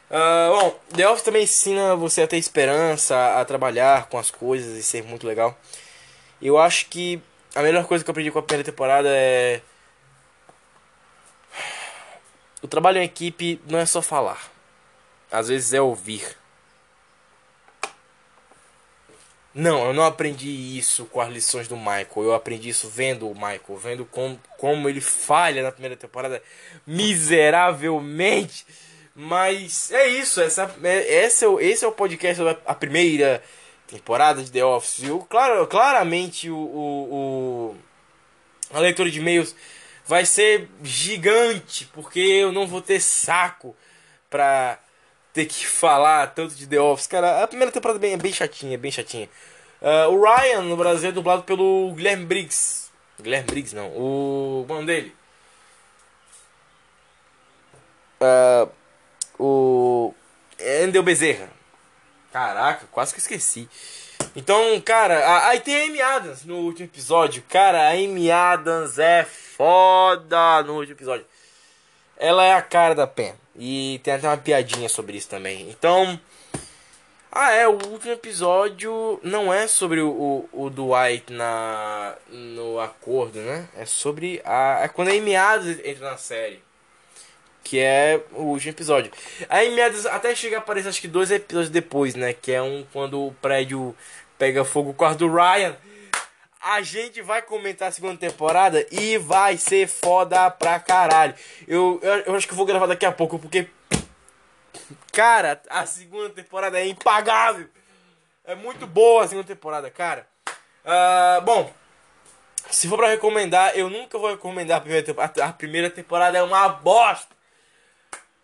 [0.09, 4.79] Uh, bom, The Office também ensina você a ter esperança, a trabalhar com as coisas
[4.79, 5.59] e ser muito legal.
[6.41, 7.21] Eu acho que
[7.55, 9.61] a melhor coisa que eu aprendi com a primeira temporada é.
[12.63, 14.49] O trabalho em equipe não é só falar.
[15.31, 16.25] Às vezes é ouvir.
[19.59, 22.07] Não, eu não aprendi isso com as lições do Michael.
[22.17, 26.41] Eu aprendi isso vendo o Michael, vendo como, como ele falha na primeira temporada
[26.87, 28.65] miseravelmente.
[29.17, 33.43] Mas é isso, essa, é, esse, é o, é podcast da primeira
[33.89, 35.03] temporada de The Office.
[35.03, 37.77] Eu, claro, claramente o, o, o
[38.73, 39.57] a leitura de e-mails
[40.07, 43.75] vai ser gigante, porque eu não vou ter saco
[44.31, 44.79] pra
[45.39, 47.07] ter que falar tanto de The Office.
[47.07, 49.31] Cara, a primeira temporada é bem, é bem chatinha, bem chatinha.
[49.81, 52.91] Uh, o Ryan no Brasil é dublado pelo Guilherme Briggs.
[53.21, 55.15] Guilherme Briggs não, o nome dele.
[58.21, 58.69] Uh,
[59.39, 60.15] o
[60.59, 61.49] Endel Bezerra.
[62.33, 63.69] Caraca, quase que esqueci.
[64.35, 67.45] Então, cara, aí tem a Amy Adams no último episódio.
[67.49, 71.25] Cara, a Amy Adams é foda no último episódio.
[72.17, 73.35] Ela é a cara da Pen.
[73.59, 75.69] E tem até uma piadinha sobre isso também.
[75.69, 76.19] Então.
[77.31, 83.69] Ah, é, o último episódio não é sobre o, o, Dwight na, no acordo, né?
[83.77, 84.81] É sobre a.
[84.83, 86.63] É quando a Amy Adams entra na série
[87.69, 89.13] que é o último episódio.
[89.47, 92.83] Aí meados até chega a aparecer acho que dois episódios depois, né, que é um
[92.95, 93.95] quando o prédio
[94.39, 95.77] pega fogo o quarto do Ryan.
[96.61, 101.35] A gente vai comentar a segunda temporada e vai ser foda pra caralho.
[101.67, 103.69] Eu, eu, eu acho que vou gravar daqui a pouco porque
[105.13, 107.69] cara, a segunda temporada é impagável.
[108.45, 110.27] É muito boa a segunda temporada, cara.
[110.85, 111.73] Uh, bom,
[112.71, 115.45] se for pra recomendar, eu nunca vou recomendar a primeira temporada.
[115.45, 117.37] A primeira temporada é uma bosta.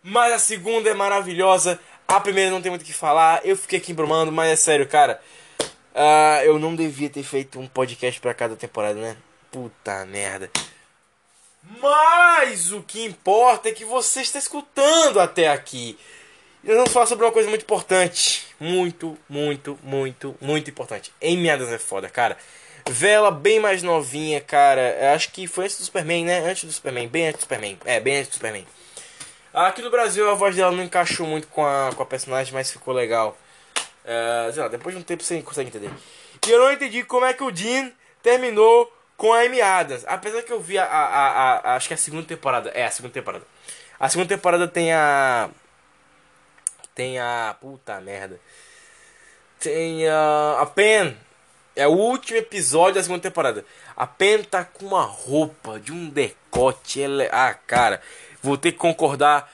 [0.02, 1.80] Mas a segunda é maravilhosa.
[2.06, 3.40] A primeira não tem muito o que falar.
[3.44, 5.20] Eu fiquei aqui embromando, mas é sério, cara.
[5.94, 9.16] Uh, eu não devia ter feito um podcast para cada temporada, né?
[9.50, 10.50] Puta merda.
[11.80, 15.96] Mas o que importa é que você está escutando até aqui.
[16.62, 18.46] E nós vamos falar sobre uma coisa muito importante.
[18.58, 21.12] Muito, muito, muito, muito importante.
[21.22, 22.36] Amy Adams é foda, cara.
[22.88, 25.14] Vela bem mais novinha, cara.
[25.14, 26.40] Acho que foi antes do Superman, né?
[26.40, 27.78] Antes do Superman, bem antes do Superman.
[27.84, 28.66] É, bem antes do Superman.
[29.52, 32.72] Aqui no Brasil a voz dela não encaixou muito com a, com a personagem, mas
[32.72, 33.38] ficou legal.
[34.04, 35.90] É, sei lá, depois de um tempo você consegue entender.
[36.46, 37.90] E eu não entendi como é que o Dean
[38.22, 40.04] terminou com a Amy Adams.
[40.06, 42.70] Apesar que eu vi a, a, a, a, Acho que é a segunda temporada.
[42.70, 43.44] É, a segunda temporada.
[43.98, 45.48] A segunda temporada tem a.
[46.94, 47.56] Tem a.
[47.60, 48.38] Puta merda.
[49.58, 50.58] Tem a.
[50.60, 51.16] A Pen.
[51.76, 53.64] É o último episódio da segunda temporada.
[53.96, 57.02] A Pen tá com uma roupa de um decote.
[57.02, 57.24] Ela...
[57.24, 58.00] É, ah, cara.
[58.42, 59.50] Vou ter que concordar.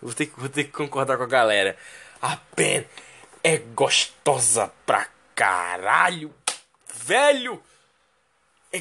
[0.00, 1.76] Vou ter, vou ter que concordar com a galera.
[2.22, 2.86] A Pen
[3.42, 6.32] é gostosa pra caralho.
[6.94, 7.60] Velho!
[8.72, 8.80] É,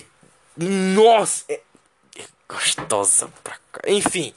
[0.55, 1.45] nossa!
[1.49, 1.59] É,
[2.19, 3.97] é gostosa pra caralho.
[3.97, 4.31] Enfim.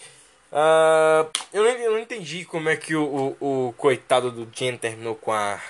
[0.51, 4.79] Uh, eu, não, eu, não, entendi como é que o, o, o coitado do Jen
[4.79, 5.61] terminou com a.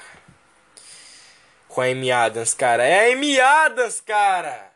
[1.66, 2.85] Com a Amy Adams, cara.
[2.85, 4.72] É a Amy Adams, cara!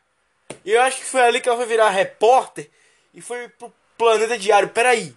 [0.65, 2.69] E eu acho que foi ali que ela foi virar repórter
[3.15, 4.71] e foi pro Planeta Diário.
[4.71, 5.15] Peraí.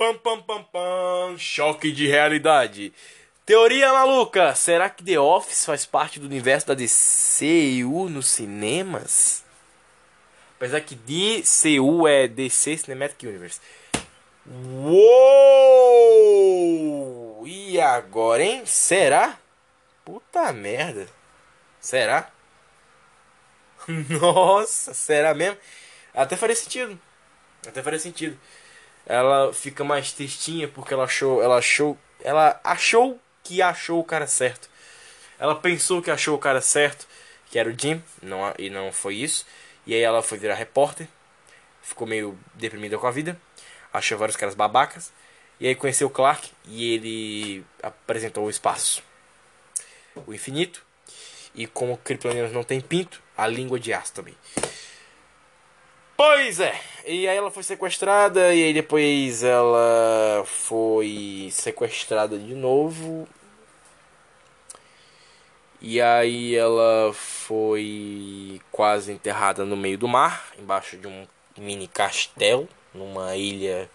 [0.00, 1.36] Pam, pam, pam, pam.
[1.36, 2.90] Choque de realidade.
[3.44, 4.54] Teoria maluca.
[4.54, 9.44] Será que The Office faz parte do universo da DCU nos cinemas?
[10.56, 13.60] Apesar que DCU é DC Cinematic Universe.
[14.80, 14.96] Uou!
[17.46, 18.64] E agora, hein?
[18.64, 19.38] Será?
[20.02, 21.06] Puta merda.
[21.78, 22.30] Será?
[24.08, 25.58] Nossa, será mesmo?
[26.14, 26.98] Até faria sentido.
[27.68, 28.38] Até faria sentido.
[29.06, 34.26] Ela fica mais tristinha porque ela achou, ela achou, ela achou que achou o cara
[34.26, 34.68] certo.
[35.38, 37.06] Ela pensou que achou o cara certo,
[37.50, 39.46] que era o Jim, não, e não foi isso.
[39.86, 41.08] E aí ela foi virar repórter,
[41.82, 43.40] ficou meio deprimida com a vida,
[43.92, 45.12] achou vários caras babacas.
[45.58, 49.02] E aí conheceu o Clark e ele apresentou o espaço,
[50.26, 50.82] o infinito.
[51.54, 54.34] E como Kryptonianos não tem pinto, a língua de aço também.
[56.22, 63.26] Pois é, e aí ela foi sequestrada, e aí depois ela foi sequestrada de novo.
[65.80, 72.68] E aí ela foi quase enterrada no meio do mar, embaixo de um mini castelo,
[72.92, 73.90] numa ilha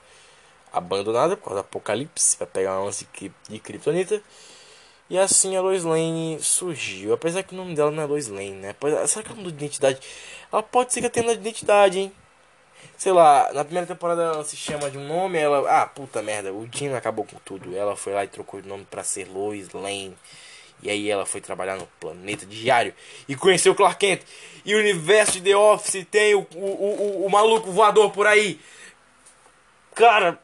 [0.74, 3.08] abandonada por causa do apocalipse, para pegar uma lance
[3.48, 4.20] de kryptonita.
[5.10, 7.14] E assim a Lois Lane surgiu.
[7.14, 8.76] Apesar que o nome dela não é Lois Lane, né?
[9.08, 10.00] Será que ela mudou de identidade?
[10.52, 12.12] Ela pode ser que tenha de identidade, hein?
[12.98, 15.70] Sei lá, na primeira temporada ela se chama de um nome, ela.
[15.70, 17.76] Ah, puta merda, o Jim acabou com tudo.
[17.76, 20.18] Ela foi lá e trocou o nome pra ser Lois Lane.
[20.82, 22.94] E aí ela foi trabalhar no planeta diário
[23.28, 24.22] e conheceu o Clark Kent.
[24.64, 28.60] E o universo de The Office tem o, o, o, o maluco voador por aí.
[29.94, 30.40] Cara,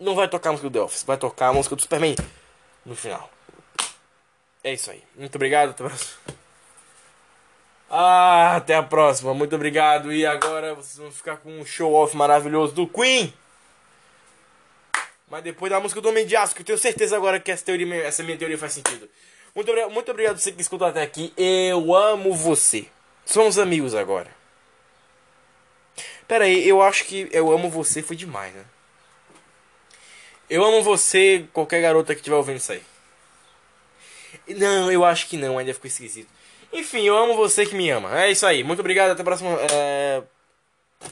[0.00, 2.16] não vai tocar a música do The Office, vai tocar a música do Superman
[2.84, 3.35] no final.
[4.66, 5.00] É isso aí.
[5.14, 5.70] Muito obrigado.
[5.70, 6.18] Até a próxima.
[7.88, 9.32] Ah, até a próxima.
[9.32, 10.12] Muito obrigado.
[10.12, 13.32] E agora vocês vão ficar com um show off maravilhoso do Queen.
[15.30, 17.64] Mas depois da música do Homem de Aço, que eu tenho certeza agora que essa,
[17.64, 19.08] teoria, essa minha teoria faz sentido.
[19.54, 21.32] Muito, muito obrigado você que escutou até aqui.
[21.36, 22.88] Eu amo você.
[23.24, 24.34] Somos amigos agora.
[26.26, 28.64] Pera aí, eu acho que eu amo você foi demais, né?
[30.50, 32.82] Eu amo você, qualquer garota que estiver ouvindo isso aí.
[34.48, 36.28] Não, eu acho que não, ainda ficou esquisito.
[36.72, 38.22] Enfim, eu amo você que me ama.
[38.22, 38.62] É isso aí.
[38.64, 39.50] Muito obrigado, até a próxima.
[39.72, 40.22] É...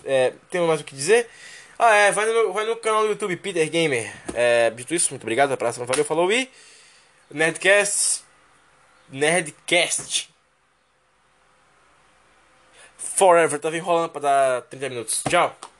[0.05, 0.33] É...
[0.51, 1.29] Tem mais o que dizer?
[1.79, 4.13] Ah, é, vai no, vai no canal do YouTube Peter Gamer.
[4.33, 5.87] É, dito isso, muito obrigado, até a próxima.
[5.87, 6.49] Valeu, falou e.
[7.31, 8.23] Nerdcast.
[9.11, 10.31] Nerdcast.
[12.97, 13.59] Forever.
[13.59, 15.23] Tava enrolando pra dar 30 minutos.
[15.29, 15.74] Tchau.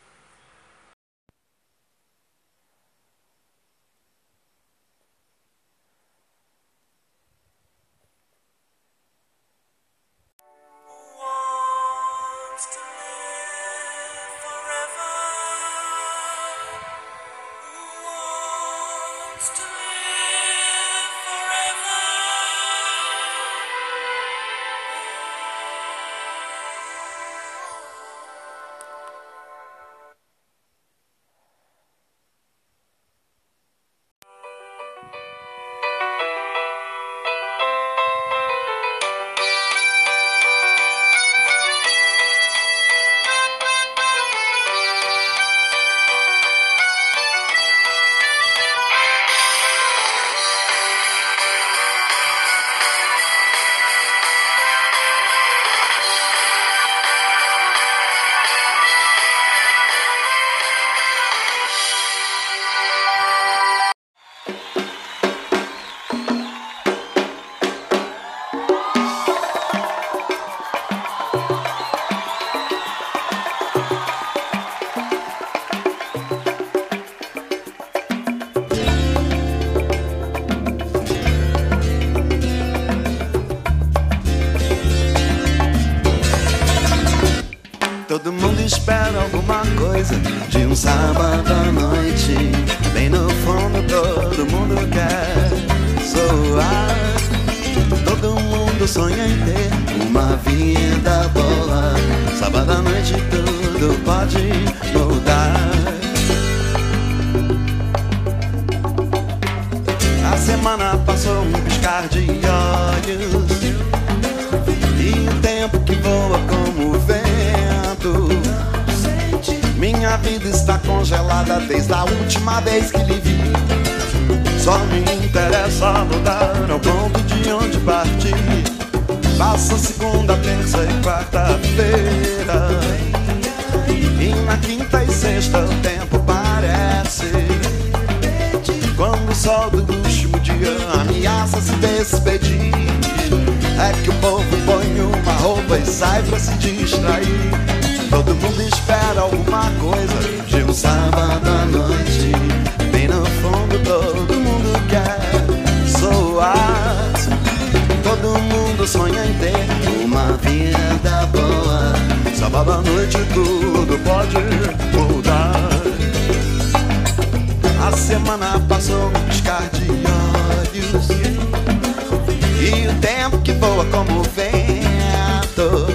[173.65, 175.87] Voa como vento.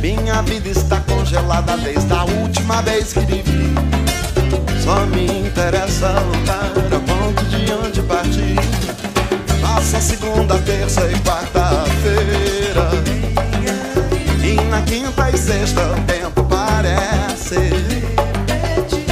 [0.00, 3.74] Minha vida está congelada desde a última vez que lhe vi.
[4.84, 8.56] Só me interessa voltar ao ponto de onde parti.
[9.62, 12.90] Passa segunda, terça e quarta-feira.
[14.42, 17.70] E na quinta e sexta o tempo parece.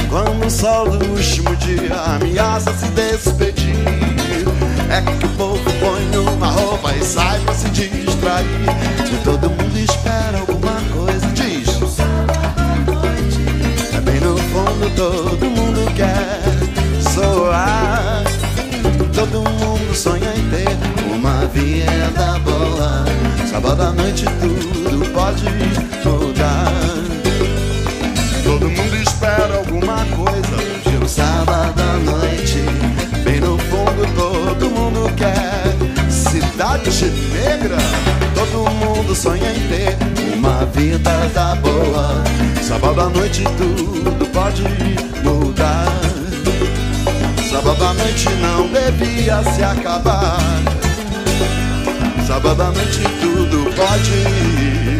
[0.09, 4.16] Quando o sol do último dia ameaça se despedir.
[4.89, 8.47] É que o povo põe uma roupa e sai pra se distrair.
[9.11, 11.67] E todo mundo espera alguma coisa, diz.
[13.93, 16.39] É bem no fundo, todo mundo quer
[17.13, 18.23] soar.
[19.13, 20.77] Todo mundo sonha em ter
[21.13, 23.05] uma vida boa.
[23.49, 25.43] Sábado à noite tudo pode
[26.05, 26.76] mudar.
[36.75, 37.77] Cidade negra.
[38.35, 39.97] Todo mundo sonha em ter
[40.35, 42.23] uma vida da boa.
[42.61, 44.63] Sábado à noite tudo pode
[45.23, 45.87] mudar.
[47.49, 50.37] Sábado à noite não devia se acabar.
[52.27, 54.96] Sábado à noite tudo pode